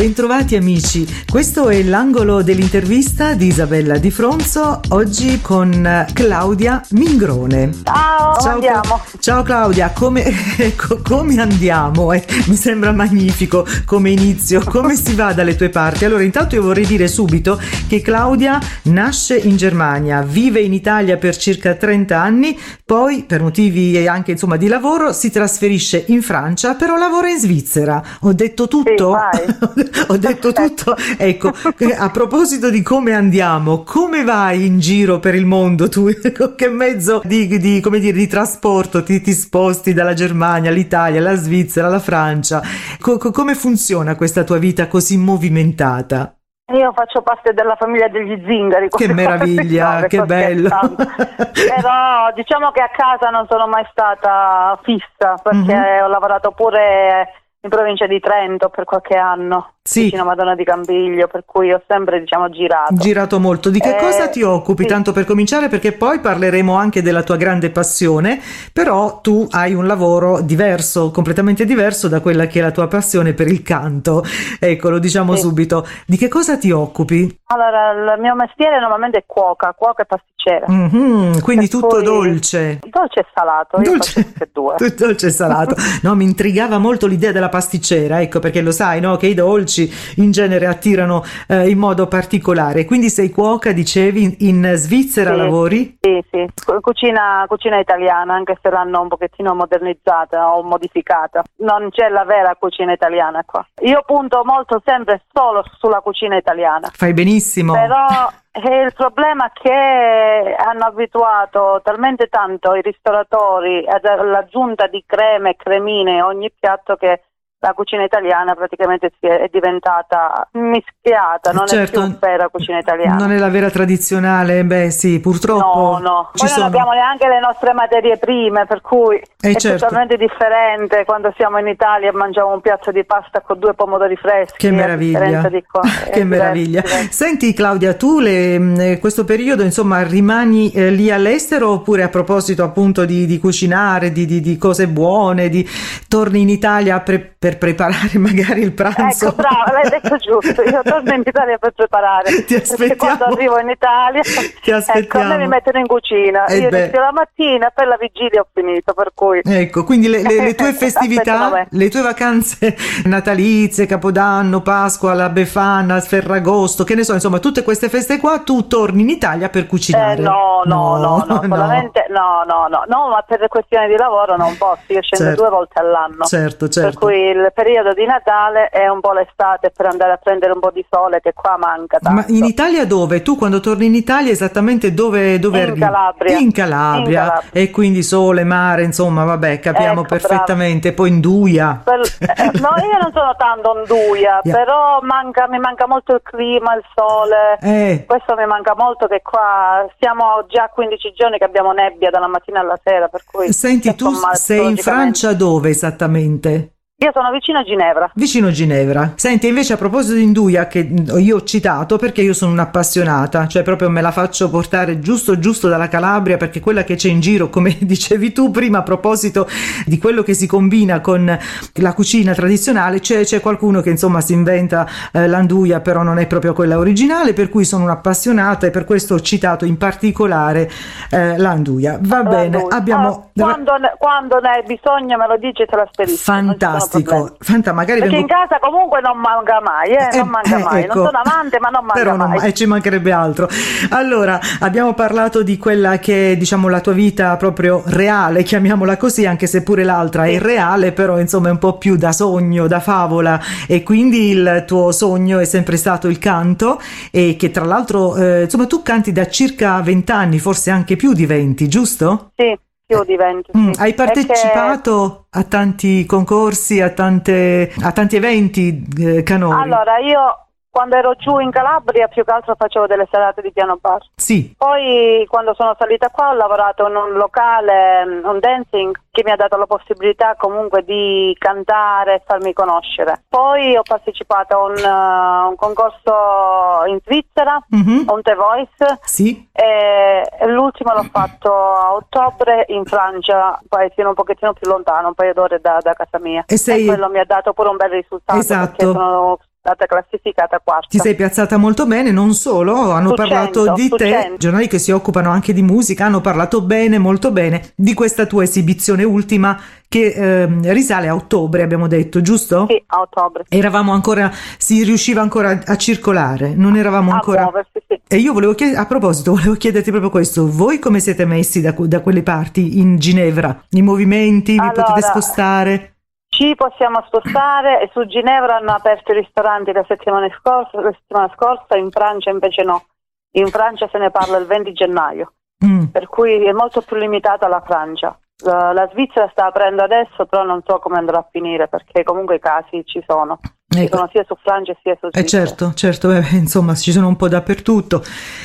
Bentrovati 0.02 0.56
amici, 0.56 1.06
questo 1.30 1.68
è 1.68 1.80
l'angolo 1.84 2.42
dell'intervista 2.42 3.34
di 3.34 3.46
Isabella 3.46 3.98
Di 3.98 4.10
Fronzo, 4.10 4.80
oggi 4.88 5.40
con 5.40 6.06
Claudia 6.12 6.84
Mingrone. 6.90 7.70
Ciao, 7.84 8.36
ciao 8.40 8.52
andiamo. 8.54 9.00
Ciao 9.20 9.42
Claudia, 9.44 9.92
come, 9.94 10.24
come 11.06 11.40
andiamo? 11.40 12.12
Eh, 12.12 12.24
mi 12.48 12.56
sembra 12.56 12.90
magnifico 12.90 13.64
come 13.84 14.10
inizio, 14.10 14.64
come 14.64 14.96
si 14.96 15.14
va 15.14 15.32
dalle 15.34 15.54
tue 15.54 15.68
parti? 15.68 16.04
Allora 16.04 16.24
intanto 16.24 16.56
io 16.56 16.62
vorrei 16.62 16.84
dire 16.84 17.06
subito 17.06 17.60
che 17.86 18.00
Claudia 18.00 18.58
nasce 18.86 19.36
in 19.36 19.54
Germania, 19.54 20.22
vive 20.22 20.58
in 20.62 20.72
Italia 20.72 21.16
per 21.16 21.36
circa 21.36 21.76
30 21.76 22.20
anni, 22.20 22.58
poi 22.84 23.22
per 23.22 23.40
motivi 23.40 24.04
anche 24.08 24.32
insomma 24.32 24.56
di 24.56 24.66
lavoro 24.66 25.12
si 25.12 25.30
trasferisce 25.30 26.06
in 26.08 26.22
Francia, 26.22 26.74
però 26.74 26.96
lavora 26.96 27.28
in 27.28 27.38
Svizzera. 27.38 28.02
Ho 28.22 28.32
detto 28.32 28.66
tutto? 28.66 29.16
Sì, 29.32 29.90
ho 30.08 30.16
detto 30.16 30.52
tutto. 30.52 30.94
Ecco, 31.18 31.52
a 31.98 32.10
proposito 32.10 32.70
di 32.70 32.82
come 32.82 33.12
andiamo, 33.12 33.82
come 33.82 34.24
vai 34.24 34.66
in 34.66 34.78
giro 34.78 35.18
per 35.18 35.34
il 35.34 35.46
mondo 35.46 35.88
tu? 35.88 36.10
Con 36.36 36.54
che 36.54 36.68
mezzo 36.68 37.20
di, 37.24 37.46
di, 37.58 37.80
come 37.80 37.98
dire, 37.98 38.16
di 38.16 38.26
trasporto 38.26 39.02
ti, 39.02 39.20
ti, 39.20 39.32
sposti 39.32 39.92
dalla 39.92 40.14
Germania 40.14 40.70
all'Italia, 40.70 41.20
alla 41.20 41.34
Svizzera, 41.34 41.86
alla 41.86 41.98
Francia? 41.98 42.60
Co- 43.00 43.18
come 43.18 43.54
funziona 43.54 44.16
questa 44.16 44.44
tua 44.44 44.58
vita 44.58 44.86
così 44.88 45.16
movimentata? 45.16 46.34
Io 46.72 46.92
faccio 46.92 47.20
parte 47.22 47.52
della 47.52 47.76
famiglia 47.76 48.08
degli 48.08 48.40
zingari. 48.46 48.88
Che 48.88 49.12
meraviglia, 49.12 50.06
che 50.08 50.22
bello. 50.22 50.70
Però 50.96 52.32
diciamo 52.34 52.70
che 52.70 52.80
a 52.80 52.88
casa 52.88 53.28
non 53.30 53.46
sono 53.48 53.66
mai 53.66 53.86
stata 53.90 54.78
fissa 54.82 55.34
perché 55.42 55.74
mm-hmm. 55.74 56.04
ho 56.04 56.08
lavorato 56.08 56.52
pure 56.52 57.41
in 57.64 57.70
provincia 57.70 58.08
di 58.08 58.18
Trento 58.18 58.70
per 58.70 58.84
qualche 58.84 59.14
anno, 59.14 59.74
sì. 59.82 60.02
vicino 60.02 60.22
a 60.22 60.24
Madonna 60.24 60.56
di 60.56 60.64
Campiglio, 60.64 61.28
per 61.28 61.44
cui 61.46 61.72
ho 61.72 61.80
sempre 61.86 62.18
diciamo 62.18 62.50
girato. 62.50 62.92
Girato 62.94 63.38
molto. 63.38 63.70
Di 63.70 63.78
che 63.78 63.96
eh, 63.96 64.00
cosa 64.00 64.28
ti 64.28 64.42
occupi? 64.42 64.82
Sì. 64.82 64.88
Tanto 64.88 65.12
per 65.12 65.24
cominciare, 65.24 65.68
perché 65.68 65.92
poi 65.92 66.18
parleremo 66.18 66.74
anche 66.74 67.02
della 67.02 67.22
tua 67.22 67.36
grande 67.36 67.70
passione, 67.70 68.40
però 68.72 69.20
tu 69.20 69.46
hai 69.50 69.74
un 69.74 69.86
lavoro 69.86 70.40
diverso, 70.40 71.12
completamente 71.12 71.64
diverso 71.64 72.08
da 72.08 72.20
quella 72.20 72.46
che 72.46 72.58
è 72.58 72.62
la 72.62 72.72
tua 72.72 72.88
passione 72.88 73.32
per 73.32 73.46
il 73.46 73.62
canto. 73.62 74.24
Ecco, 74.58 74.90
lo 74.90 74.98
diciamo 74.98 75.36
sì. 75.36 75.42
subito. 75.42 75.86
Di 76.04 76.16
che 76.16 76.26
cosa 76.26 76.58
ti 76.58 76.72
occupi? 76.72 77.41
Allora, 77.52 78.14
il 78.14 78.20
mio 78.20 78.34
mestiere 78.34 78.80
normalmente 78.80 79.18
è 79.18 79.24
cuoca, 79.26 79.74
cuoca 79.76 80.02
e 80.02 80.06
pasticcera. 80.06 80.66
Mm-hmm, 80.70 81.40
quindi 81.40 81.68
per 81.68 81.80
tutto 81.80 82.00
dolce. 82.00 82.78
Dolce 82.88 83.20
e 83.20 83.26
salato, 83.34 83.78
dolce, 83.78 84.32
dolce 84.96 85.26
e 85.26 85.30
salato. 85.30 85.74
No, 86.02 86.14
mi 86.14 86.24
intrigava 86.24 86.78
molto 86.78 87.06
l'idea 87.06 87.30
della 87.30 87.50
pasticcera, 87.50 88.22
ecco 88.22 88.38
perché 88.38 88.62
lo 88.62 88.72
sai, 88.72 89.00
no? 89.00 89.16
Che 89.16 89.26
i 89.26 89.34
dolci 89.34 89.90
in 90.16 90.30
genere 90.30 90.66
attirano 90.66 91.22
eh, 91.46 91.68
in 91.68 91.76
modo 91.76 92.06
particolare. 92.06 92.86
Quindi 92.86 93.10
sei 93.10 93.28
cuoca, 93.28 93.72
dicevi, 93.72 94.48
in 94.48 94.72
Svizzera 94.74 95.32
sì, 95.32 95.36
lavori? 95.36 95.98
Sì, 96.00 96.24
sì, 96.30 96.46
cucina, 96.80 97.44
cucina 97.46 97.78
italiana, 97.78 98.32
anche 98.34 98.58
se 98.62 98.70
l'hanno 98.70 99.02
un 99.02 99.08
pochettino 99.08 99.54
modernizzata 99.54 100.54
o 100.54 100.62
modificata. 100.62 101.42
Non 101.58 101.90
c'è 101.90 102.08
la 102.08 102.24
vera 102.24 102.56
cucina 102.58 102.92
italiana 102.92 103.42
qua. 103.44 103.66
Io 103.82 104.02
punto 104.06 104.40
molto 104.42 104.80
sempre 104.84 105.22
solo 105.30 105.62
sulla 105.78 106.00
cucina 106.00 106.36
italiana. 106.36 106.88
Fai 106.92 107.12
benissimo. 107.12 107.40
Però 107.72 108.30
e 108.54 108.82
il 108.82 108.92
problema 108.92 109.46
è 109.46 109.52
che 109.52 110.54
hanno 110.58 110.84
abituato 110.84 111.80
talmente 111.82 112.28
tanto 112.28 112.74
i 112.74 112.82
ristoratori 112.82 113.86
all'aggiunta 113.88 114.86
di 114.88 115.02
creme 115.06 115.50
e 115.50 115.56
cremine 115.56 116.20
a 116.20 116.26
ogni 116.26 116.52
piatto 116.52 116.96
che 116.96 117.22
la 117.62 117.74
cucina 117.74 118.02
italiana 118.02 118.54
praticamente 118.54 119.12
è 119.20 119.48
diventata 119.52 120.48
mischiata, 120.54 121.52
non 121.52 121.68
certo, 121.68 122.02
è 122.02 122.06
più 122.06 122.18
vera 122.18 122.48
cucina 122.48 122.78
italiana. 122.78 123.14
Non 123.14 123.30
è 123.30 123.38
la 123.38 123.50
vera 123.50 123.70
tradizionale, 123.70 124.64
beh 124.64 124.90
sì, 124.90 125.20
purtroppo. 125.20 125.78
No, 125.78 125.98
no, 125.98 126.30
poi 126.34 126.48
non 126.56 126.62
abbiamo 126.62 126.90
neanche 126.90 127.28
le 127.28 127.38
nostre 127.38 127.72
materie 127.72 128.18
prime, 128.18 128.66
per 128.66 128.80
cui 128.80 129.16
eh 129.16 129.52
è 129.52 129.54
certo. 129.54 129.86
totalmente 129.86 130.16
differente 130.16 131.04
quando 131.04 131.32
siamo 131.36 131.58
in 131.58 131.68
Italia 131.68 132.08
e 132.08 132.12
mangiamo 132.12 132.52
un 132.52 132.60
piatto 132.60 132.90
di 132.90 133.04
pasta 133.04 133.40
con 133.42 133.60
due 133.60 133.74
pomodori 133.74 134.16
freschi. 134.16 134.58
Che 134.58 134.70
meraviglia, 134.72 135.48
qua, 135.70 135.82
che 136.10 136.24
meraviglia. 136.24 136.80
Diverso. 136.80 137.12
Senti 137.12 137.54
Claudia, 137.54 137.94
tu 137.94 138.18
le, 138.18 138.58
mm, 138.58 138.94
questo 138.98 139.24
periodo 139.24 139.62
insomma 139.62 140.02
rimani 140.02 140.72
eh, 140.72 140.90
lì 140.90 141.12
all'estero 141.12 141.70
oppure 141.70 142.02
a 142.02 142.08
proposito 142.08 142.64
appunto 142.64 143.04
di, 143.04 143.24
di 143.24 143.38
cucinare, 143.38 144.10
di, 144.10 144.26
di, 144.26 144.40
di, 144.40 144.58
cose 144.58 144.88
buone, 144.88 145.48
di, 145.48 145.64
torni 146.08 146.40
in 146.40 146.48
Italia 146.48 146.98
pre- 146.98 147.34
per 147.38 147.50
per 147.52 147.58
preparare 147.58 148.16
magari 148.18 148.62
il 148.62 148.72
pranzo. 148.72 149.26
Ecco, 149.26 149.36
brava, 149.36 149.72
l'hai 149.72 149.90
detto 149.90 150.16
giusto. 150.16 150.62
Io 150.62 150.80
torno 150.82 151.12
in 151.12 151.22
Italia 151.24 151.58
per 151.58 151.72
preparare. 151.72 152.44
Ti 152.44 152.54
aspettiamo. 152.54 152.96
quando 152.96 153.24
arrivo 153.24 153.58
in 153.58 153.68
Italia, 153.70 154.22
ti 154.62 154.70
aspettiamo. 154.70 155.24
Ecco, 155.24 155.36
me 155.36 155.36
mi 155.38 155.48
mettono 155.48 155.78
in 155.78 155.86
cucina. 155.86 156.46
Eh 156.46 156.58
Io 156.58 156.68
inizio 156.68 157.00
la 157.00 157.12
mattina, 157.12 157.70
per 157.70 157.86
la 157.86 157.96
vigilia 157.98 158.40
ho 158.40 158.46
finito, 158.52 158.92
per 158.94 159.10
cui... 159.14 159.40
Ecco, 159.44 159.84
quindi 159.84 160.08
le, 160.08 160.22
le, 160.22 160.42
le 160.42 160.54
tue 160.54 160.72
festività, 160.72 161.66
le 161.68 161.88
tue 161.88 162.02
vacanze 162.02 162.76
natalizie, 163.04 163.86
Capodanno, 163.86 164.60
Pasqua, 164.62 165.14
la 165.14 165.28
Befana, 165.28 166.00
Ferragosto, 166.00 166.84
che 166.84 166.94
ne 166.94 167.04
so, 167.04 167.14
insomma, 167.14 167.38
tutte 167.38 167.62
queste 167.62 167.88
feste 167.88 168.18
qua, 168.18 168.40
tu 168.40 168.66
torni 168.66 169.02
in 169.02 169.08
Italia 169.08 169.48
per 169.48 169.66
cucinare. 169.66 170.20
Eh, 170.20 170.22
no, 170.22 170.62
no, 170.64 170.96
no, 170.96 171.24
no, 171.26 171.40
solamente, 171.42 172.06
no, 172.10 172.44
no, 172.46 172.66
no, 172.68 172.84
no, 172.86 173.08
ma 173.08 173.22
per 173.26 173.46
questioni 173.48 173.88
di 173.88 173.96
lavoro 173.96 174.36
non 174.36 174.56
posso, 174.56 174.82
io 174.88 175.02
scendo 175.02 175.24
Certo. 175.24 175.42
due 175.42 175.50
volte 175.50 175.80
all'anno. 175.80 176.24
Certo, 176.24 176.68
certo. 176.68 176.90
Per 176.90 176.98
cui 176.98 177.20
il 177.20 177.41
periodo 177.50 177.92
di 177.92 178.04
Natale 178.06 178.68
è 178.68 178.86
un 178.88 179.00
po' 179.00 179.12
l'estate 179.12 179.70
per 179.74 179.86
andare 179.86 180.12
a 180.12 180.16
prendere 180.16 180.52
un 180.52 180.60
po' 180.60 180.70
di 180.70 180.84
sole 180.88 181.20
che 181.20 181.32
qua 181.32 181.56
manca 181.58 181.98
tanto. 181.98 182.20
Ma 182.20 182.24
in 182.28 182.44
Italia 182.44 182.86
dove? 182.86 183.22
Tu 183.22 183.36
quando 183.36 183.60
torni 183.60 183.86
in 183.86 183.94
Italia 183.94 184.30
esattamente 184.30 184.94
dove, 184.94 185.38
dove 185.38 185.58
In 185.58 185.62
arrivi? 185.64 185.80
Calabria. 185.80 186.38
In 186.38 186.52
Calabria. 186.52 187.20
In 187.22 187.26
Calabria. 187.28 187.50
E 187.52 187.70
quindi 187.70 188.02
sole, 188.02 188.44
mare, 188.44 188.84
insomma, 188.84 189.24
vabbè, 189.24 189.58
capiamo 189.58 190.00
Ecco, 190.02 190.08
perfettamente. 190.08 190.92
Poi 190.92 191.08
in 191.08 191.20
Duia. 191.20 191.80
Per- 191.82 192.00
eh, 192.20 192.44
no, 192.60 192.70
io 192.82 192.98
non 193.00 193.10
sono 193.12 193.34
tanto 193.36 193.70
onduia, 193.70 194.40
Yeah. 194.42 194.56
però 194.56 194.98
manca- 195.02 195.48
mi 195.48 195.58
manca 195.58 195.86
molto 195.86 196.14
il 196.14 196.20
clima, 196.22 196.74
il 196.74 196.82
sole. 196.94 197.58
Eh, 197.60 198.04
Questo 198.06 198.34
mi 198.36 198.46
manca 198.46 198.74
molto 198.76 199.06
che 199.06 199.20
qua 199.22 199.86
siamo 199.98 200.44
già 200.48 200.68
15 200.72 201.12
giorni 201.12 201.38
che 201.38 201.44
abbiamo 201.44 201.72
nebbia 201.72 202.10
dalla 202.10 202.26
mattina 202.28 202.60
alla 202.60 202.78
sera, 202.82 203.08
per 203.08 203.22
cui 203.30 203.52
senti, 203.52 203.94
tu 203.94 204.10
sei 204.32 204.70
in 204.70 204.76
Francia 204.76 205.32
dove 205.34 205.70
esattamente? 205.70 206.74
Io 207.02 207.10
sono 207.12 207.32
vicino 207.32 207.58
a 207.58 207.64
Ginevra. 207.64 208.08
Vicino 208.14 208.52
Ginevra. 208.52 209.14
Senti, 209.16 209.48
invece 209.48 209.72
a 209.72 209.76
proposito 209.76 210.14
di 210.14 210.22
Induia, 210.22 210.68
che 210.68 210.88
io 211.18 211.36
ho 211.36 211.42
citato 211.42 211.96
perché 211.96 212.22
io 212.22 212.32
sono 212.32 212.52
un'appassionata, 212.52 213.48
cioè 213.48 213.64
proprio 213.64 213.90
me 213.90 214.00
la 214.00 214.12
faccio 214.12 214.48
portare 214.48 215.00
giusto 215.00 215.36
giusto 215.40 215.68
dalla 215.68 215.88
Calabria 215.88 216.36
perché 216.36 216.60
quella 216.60 216.84
che 216.84 216.94
c'è 216.94 217.08
in 217.08 217.18
giro, 217.18 217.48
come 217.48 217.76
dicevi 217.82 218.30
tu 218.30 218.52
prima 218.52 218.78
a 218.78 218.82
proposito 218.84 219.48
di 219.84 219.98
quello 219.98 220.22
che 220.22 220.34
si 220.34 220.46
combina 220.46 221.00
con 221.00 221.36
la 221.74 221.92
cucina 221.92 222.34
tradizionale, 222.34 223.00
c'è, 223.00 223.24
c'è 223.24 223.40
qualcuno 223.40 223.80
che 223.80 223.90
insomma 223.90 224.20
si 224.20 224.34
inventa 224.34 224.86
eh, 225.10 225.26
l'anduia, 225.26 225.80
però 225.80 226.04
non 226.04 226.18
è 226.18 226.28
proprio 226.28 226.52
quella 226.52 226.78
originale, 226.78 227.32
per 227.32 227.48
cui 227.48 227.64
sono 227.64 227.82
un'appassionata 227.82 228.68
e 228.68 228.70
per 228.70 228.84
questo 228.84 229.14
ho 229.14 229.20
citato 229.20 229.64
in 229.64 229.76
particolare 229.76 230.70
eh, 231.10 231.36
l'anduia. 231.36 231.98
Va 232.00 232.22
bene, 232.22 232.58
Allora, 232.58 232.76
abbiamo... 232.76 233.08
ah, 233.08 233.40
quando, 233.42 233.76
ne, 233.76 233.94
quando 233.98 234.38
ne 234.38 234.48
hai 234.48 234.62
bisogno 234.62 235.16
me 235.16 235.26
lo 235.26 235.36
dici 235.36 235.62
e 235.62 235.66
te 235.66 235.74
la 235.74 235.88
spedisco. 235.90 236.22
Fantastico, 236.22 236.91
Fantastico, 236.92 237.36
Fanta, 237.40 237.72
magari 237.72 238.00
Perché 238.00 238.16
vengo... 238.16 238.32
in 238.32 238.38
casa 238.40 238.58
comunque 238.60 239.00
non 239.00 239.18
manca 239.18 239.60
mai, 239.62 239.90
eh, 239.90 240.08
Eh, 240.12 240.18
non 240.18 240.28
manca 240.28 240.58
eh, 240.58 240.62
mai. 240.62 240.82
ecco. 240.82 240.94
Non 240.94 241.04
sono 241.06 241.20
amante, 241.24 241.58
ma 241.60 241.68
non 241.68 241.84
manca 241.84 241.98
Però 242.02 242.16
non- 242.16 242.30
mai. 242.30 242.48
e 242.48 242.52
ci 242.54 242.66
mancherebbe 242.66 243.12
altro. 243.12 243.48
Allora, 243.90 244.38
abbiamo 244.60 244.94
parlato 244.94 245.42
di 245.42 245.56
quella 245.58 245.98
che 245.98 246.32
è, 246.32 246.36
diciamo, 246.36 246.68
la 246.68 246.80
tua 246.80 246.92
vita 246.92 247.36
proprio 247.36 247.82
reale, 247.86 248.42
chiamiamola 248.42 248.96
così, 248.96 249.26
anche 249.26 249.46
se 249.46 249.62
pure 249.62 249.84
l'altra 249.84 250.24
è 250.24 250.30
irreale, 250.30 250.92
però 250.92 251.18
insomma 251.18 251.48
è 251.48 251.50
un 251.52 251.58
po' 251.58 251.78
più 251.78 251.96
da 251.96 252.12
sogno, 252.12 252.66
da 252.66 252.80
favola. 252.80 253.40
E 253.66 253.82
quindi 253.82 254.28
il 254.30 254.64
tuo 254.66 254.92
sogno 254.92 255.38
è 255.38 255.44
sempre 255.44 255.76
stato 255.76 256.08
il 256.08 256.18
canto 256.18 256.80
e 257.10 257.36
che 257.38 257.50
tra 257.50 257.64
l'altro, 257.64 258.16
eh, 258.16 258.42
insomma, 258.44 258.66
tu 258.66 258.82
canti 258.82 259.12
da 259.12 259.26
circa 259.28 259.80
20 259.80 260.10
anni, 260.12 260.38
forse 260.38 260.70
anche 260.70 260.96
più 260.96 261.12
di 261.12 261.26
20, 261.26 261.68
giusto? 261.68 262.30
Sì, 262.36 262.56
più 262.84 263.04
di 263.04 263.16
20. 263.16 263.50
Mm, 263.56 263.70
sì. 263.70 263.80
hai 263.80 263.94
Perché- 263.94 264.24
partecipato 264.26 265.26
a 265.30 265.42
tanti 265.44 266.04
concorsi, 266.04 266.80
a, 266.80 266.90
tante, 266.90 267.72
a 267.80 267.92
tanti 267.92 268.16
eventi 268.16 268.86
eh, 268.98 269.22
canori? 269.22 269.62
Allora, 269.62 269.98
io 269.98 270.46
quando 270.72 270.96
ero 270.96 271.14
giù 271.16 271.38
in 271.38 271.50
Calabria 271.50 272.08
più 272.08 272.24
che 272.24 272.30
altro 272.32 272.54
facevo 272.56 272.86
delle 272.86 273.06
serate 273.10 273.42
di 273.42 273.52
piano 273.52 273.76
bar. 273.78 274.00
Sì, 274.16 274.54
Poi 274.56 275.26
quando 275.28 275.52
sono 275.52 275.76
salita 275.78 276.08
qua 276.08 276.30
ho 276.30 276.32
lavorato 276.32 276.88
in 276.88 276.96
un 276.96 277.12
locale, 277.12 278.06
mm, 278.06 278.24
un 278.24 278.38
dancing, 278.38 278.96
che 279.10 279.20
mi 279.22 279.30
ha 279.32 279.36
dato 279.36 279.58
la 279.58 279.66
possibilità 279.66 280.34
comunque 280.34 280.82
di 280.82 281.36
cantare 281.38 282.14
e 282.14 282.22
farmi 282.24 282.54
conoscere. 282.54 283.22
Poi 283.28 283.76
ho 283.76 283.82
partecipato 283.82 284.54
a 284.56 284.62
un, 284.62 284.76
eh, 284.78 285.48
un 285.50 285.56
concorso 285.56 286.86
in 286.86 286.98
Svizzera, 287.04 287.62
Mhm. 287.68 288.04
un 288.08 288.22
The 288.22 288.34
Voice, 288.34 288.98
sì. 289.02 289.46
e 289.52 290.46
l'ultimo 290.46 290.94
l'ho 290.94 291.06
fatto 291.12 291.52
a 291.52 291.92
ottobre 291.92 292.64
in 292.68 292.86
Francia, 292.86 293.58
un 293.60 293.68
paesino 293.68 294.08
un 294.08 294.14
pochettino 294.14 294.54
più 294.54 294.70
lontano, 294.70 295.08
un 295.08 295.14
paio 295.14 295.34
d'ore 295.34 295.60
da, 295.60 295.76
da 295.82 295.92
casa 295.92 296.18
mia. 296.18 296.44
E 296.46 296.56
sei- 296.56 296.86
quello 296.86 297.10
mi 297.10 297.18
ha 297.18 297.26
dato 297.26 297.52
pure 297.52 297.68
un 297.68 297.76
bel 297.76 297.90
risultato 297.90 298.38
Esatto. 298.38 298.68
perché 298.76 298.84
sono 298.86 299.38
stata 299.62 299.86
classificata 299.86 300.60
quarta. 300.62 300.88
Ti 300.88 300.98
sei 300.98 301.14
piazzata 301.14 301.56
molto 301.56 301.86
bene, 301.86 302.10
non 302.10 302.34
solo, 302.34 302.90
hanno 302.90 303.10
Su 303.10 303.14
parlato 303.14 303.64
100, 303.66 303.80
di 303.80 303.88
te, 303.90 304.10
100. 304.10 304.36
giornali 304.38 304.66
che 304.66 304.80
si 304.80 304.90
occupano 304.90 305.30
anche 305.30 305.52
di 305.52 305.62
musica, 305.62 306.04
hanno 306.04 306.20
parlato 306.20 306.62
bene, 306.62 306.98
molto 306.98 307.30
bene, 307.30 307.70
di 307.76 307.94
questa 307.94 308.26
tua 308.26 308.42
esibizione 308.42 309.04
ultima 309.04 309.56
che 309.88 310.06
ehm, 310.06 310.72
risale 310.72 311.06
a 311.06 311.14
ottobre, 311.14 311.62
abbiamo 311.62 311.86
detto, 311.86 312.20
giusto? 312.22 312.66
Sì, 312.68 312.82
a 312.86 313.00
ottobre. 313.02 313.44
Eravamo 313.48 313.92
ancora, 313.92 314.32
si 314.58 314.82
riusciva 314.82 315.20
ancora 315.20 315.60
a 315.64 315.76
circolare, 315.76 316.54
non 316.56 316.76
eravamo 316.76 317.12
A 317.12 317.14
ancora... 317.14 317.42
muoversi, 317.42 317.80
sì. 317.86 318.00
E 318.08 318.16
io 318.16 318.32
volevo 318.32 318.54
chiedere, 318.54 318.80
a 318.80 318.86
proposito, 318.86 319.30
volevo 319.36 319.54
chiederti 319.54 319.90
proprio 319.90 320.10
questo, 320.10 320.50
voi 320.50 320.80
come 320.80 320.98
siete 320.98 321.24
messi 321.24 321.60
da, 321.60 321.72
da 321.78 322.00
quelle 322.00 322.24
parti 322.24 322.80
in 322.80 322.96
Ginevra? 322.98 323.64
I 323.70 323.82
movimenti, 323.82 324.52
vi 324.54 324.58
Allora, 324.58 324.82
potete 324.82 325.06
spostare? 325.06 325.91
Ci 326.34 326.54
possiamo 326.54 327.02
spostare 327.08 327.82
e 327.82 327.90
su 327.92 328.06
Ginevra 328.06 328.56
hanno 328.56 328.72
aperto 328.72 329.12
i 329.12 329.16
ristoranti 329.16 329.70
la 329.70 329.84
settimana 329.86 330.34
scorsa, 330.40 330.80
la 330.80 330.90
settimana 330.90 331.30
scorsa, 331.34 331.76
in 331.76 331.90
Francia 331.90 332.30
invece 332.30 332.62
no. 332.62 332.86
In 333.32 333.48
Francia 333.48 333.86
se 333.92 333.98
ne 333.98 334.10
parla 334.10 334.38
il 334.38 334.46
20 334.46 334.72
gennaio, 334.72 335.34
Mm. 335.62 335.84
per 335.92 336.08
cui 336.08 336.42
è 336.44 336.52
molto 336.52 336.80
più 336.80 336.96
limitata 336.96 337.48
la 337.48 337.60
Francia. 337.60 338.18
La, 338.44 338.72
la 338.72 338.88
Svizzera 338.92 339.28
sta 339.32 339.46
aprendo 339.46 339.82
adesso, 339.82 340.26
però 340.26 340.44
non 340.44 340.62
so 340.66 340.78
come 340.78 340.98
andrà 340.98 341.18
a 341.18 341.28
finire 341.30 341.68
perché 341.68 342.02
comunque 342.02 342.36
i 342.36 342.40
casi 342.40 342.82
ci 342.84 343.02
sono. 343.06 343.38
Ci 343.72 343.78
Ecco. 343.84 343.96
sono 343.96 344.08
sia 344.12 344.22
su 344.26 344.34
Francia 344.42 344.74
sia 344.82 344.94
su 345.00 345.06
Eh 345.06 345.10
Svizzera. 345.20 345.46
certo, 345.46 345.72
certo, 345.74 346.10
eh, 346.12 346.22
insomma 346.32 346.74
ci 346.74 346.92
sono 346.92 347.08
un 347.08 347.16
po' 347.16 347.28
dappertutto. 347.28 348.02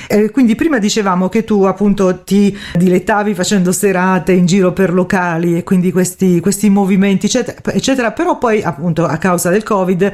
Eh, 0.08 0.32
quindi 0.32 0.56
prima 0.56 0.78
dicevamo 0.80 1.28
che 1.28 1.44
tu 1.44 1.64
appunto 1.64 2.24
ti 2.24 2.58
dilettavi 2.76 3.34
facendo 3.34 3.72
serate 3.74 4.32
in 4.32 4.46
giro 4.46 4.72
per 4.72 4.94
locali 4.94 5.58
e 5.58 5.64
quindi 5.64 5.92
questi, 5.92 6.40
questi 6.40 6.70
movimenti 6.70 7.26
eccetera, 7.26 7.58
eccetera, 7.74 8.12
però 8.12 8.38
poi 8.38 8.62
appunto 8.64 9.04
a 9.04 9.18
causa 9.18 9.50
del 9.50 9.64
Covid 9.64 10.12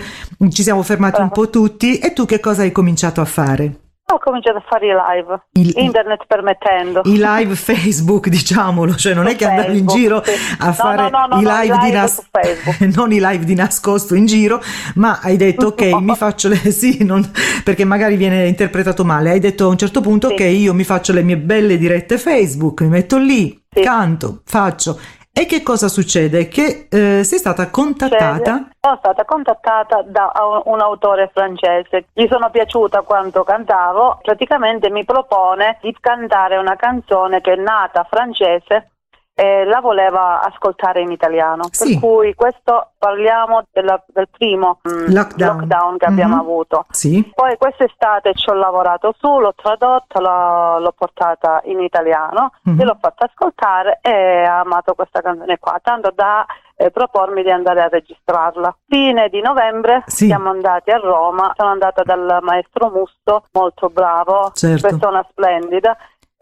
ci 0.49 0.63
siamo 0.63 0.81
fermati 0.81 1.21
un 1.21 1.29
po' 1.29 1.49
tutti 1.49 1.99
e 1.99 2.13
tu 2.13 2.25
che 2.25 2.39
cosa 2.39 2.63
hai 2.63 2.71
cominciato 2.71 3.21
a 3.21 3.25
fare? 3.25 3.81
Ho 4.13 4.19
cominciato 4.19 4.57
a 4.57 4.63
fare 4.69 4.85
i 4.85 4.91
live, 4.91 5.41
Il- 5.53 5.73
internet 5.75 6.25
permettendo. 6.27 7.01
I 7.05 7.17
live 7.17 7.55
Facebook, 7.55 8.29
diciamolo, 8.29 8.93
cioè 8.95 9.15
non 9.15 9.25
Su 9.25 9.31
è 9.31 9.35
che 9.35 9.45
andavi 9.45 9.79
in 9.79 9.87
giro 9.87 10.21
sì. 10.23 10.31
a 10.59 10.71
fare 10.71 11.09
no, 11.09 11.25
no, 11.25 11.39
i 11.39 11.43
no, 11.43 11.49
live, 11.61 11.73
i 11.75 11.77
di 11.79 11.85
live 11.85 11.97
nas- 11.97 12.13
su 12.13 12.23
Facebook. 12.29 12.79
non 12.95 13.11
i 13.11 13.19
live 13.19 13.43
di 13.43 13.55
nascosto 13.55 14.13
in 14.13 14.27
giro, 14.27 14.61
ma 14.95 15.19
hai 15.21 15.35
detto 15.35 15.67
ok, 15.67 15.81
mi 15.99 16.15
faccio 16.15 16.47
le 16.47 16.57
sì, 16.71 17.03
non- 17.03 17.27
perché 17.63 17.85
magari 17.85 18.15
viene 18.15 18.45
interpretato 18.47 19.03
male. 19.03 19.31
Hai 19.31 19.39
detto 19.39 19.65
a 19.65 19.69
un 19.69 19.77
certo 19.77 19.99
punto 20.01 20.27
Sì. 20.27 20.33
ok, 20.35 20.39
io 20.41 20.73
mi 20.75 20.83
faccio 20.83 21.11
le 21.11 21.23
mie 21.23 21.37
belle 21.37 21.77
dirette 21.79 22.19
Facebook, 22.19 22.81
mi 22.81 22.89
metto 22.89 23.17
lì, 23.17 23.59
Sì. 23.73 23.81
canto, 23.81 24.41
faccio. 24.45 24.99
E 25.35 25.47
che 25.47 25.63
cosa 25.63 25.87
succede? 25.87 26.47
Che 26.47 26.87
eh, 26.91 27.23
sei 27.23 27.39
stata 27.39 27.71
contattata? 27.71 28.69
Sono 28.79 28.97
stata 28.99 29.25
contattata 29.25 30.03
da 30.03 30.31
un 30.65 30.79
autore 30.79 31.31
francese, 31.33 32.05
gli 32.13 32.27
sono 32.29 32.51
piaciuta 32.51 33.01
quanto 33.01 33.43
cantavo, 33.43 34.19
praticamente 34.21 34.91
mi 34.91 35.03
propone 35.03 35.79
di 35.81 35.95
cantare 35.99 36.57
una 36.57 36.75
canzone 36.75 37.41
che 37.41 37.53
è 37.53 37.55
nata 37.55 38.05
francese 38.07 38.91
e 39.35 39.65
la 39.65 39.79
voleva 39.79 40.41
ascoltare 40.41 41.01
in 41.01 41.11
italiano. 41.11 41.63
Sì. 41.71 41.99
Per 41.99 41.99
cui 42.09 42.33
questo 42.35 42.91
parliamo 42.97 43.63
della- 43.71 44.01
del 44.07 44.29
primo 44.29 44.79
mm, 44.87 45.07
Lockdown. 45.13 45.97
che 45.97 46.05
abbiamo 46.05 46.35
Mhm. 46.35 46.39
avuto. 46.39 46.85
Sì. 46.91 47.31
Poi 47.33 47.57
quest'estate 47.57 48.33
ci 48.35 48.49
ho 48.49 48.53
lavorato 48.53 49.13
su, 49.17 49.39
l'ho 49.39 49.53
tradotta, 49.55 50.19
l'ho, 50.19 50.79
l'ho 50.79 50.93
portata 50.95 51.61
in 51.65 51.79
italiano, 51.81 52.51
Mhm. 52.63 52.75
gliel'ho 52.77 52.97
fatta 52.99 53.25
ascoltare 53.25 53.99
e 54.01 54.43
ha 54.43 54.59
amato 54.59 54.93
questa 54.93 55.21
canzone 55.21 55.57
qua, 55.59 55.79
tanto 55.81 56.11
da 56.13 56.45
eh, 56.75 56.89
propormi 56.89 57.43
di 57.43 57.51
andare 57.51 57.83
a 57.83 57.87
registrarla. 57.87 58.75
Fine 58.87 59.29
di 59.29 59.41
novembre 59.41 60.01
Sì. 60.07 60.25
siamo 60.25 60.49
andati 60.49 60.89
a 60.89 60.97
Roma, 60.97 61.53
sono 61.55 61.69
andata 61.69 62.01
dal 62.03 62.39
maestro 62.41 62.89
Musto, 62.89 63.43
molto 63.51 63.89
bravo, 63.89 64.49
Certo. 64.53 64.87
persona 64.87 65.23
splendida, 65.29 65.95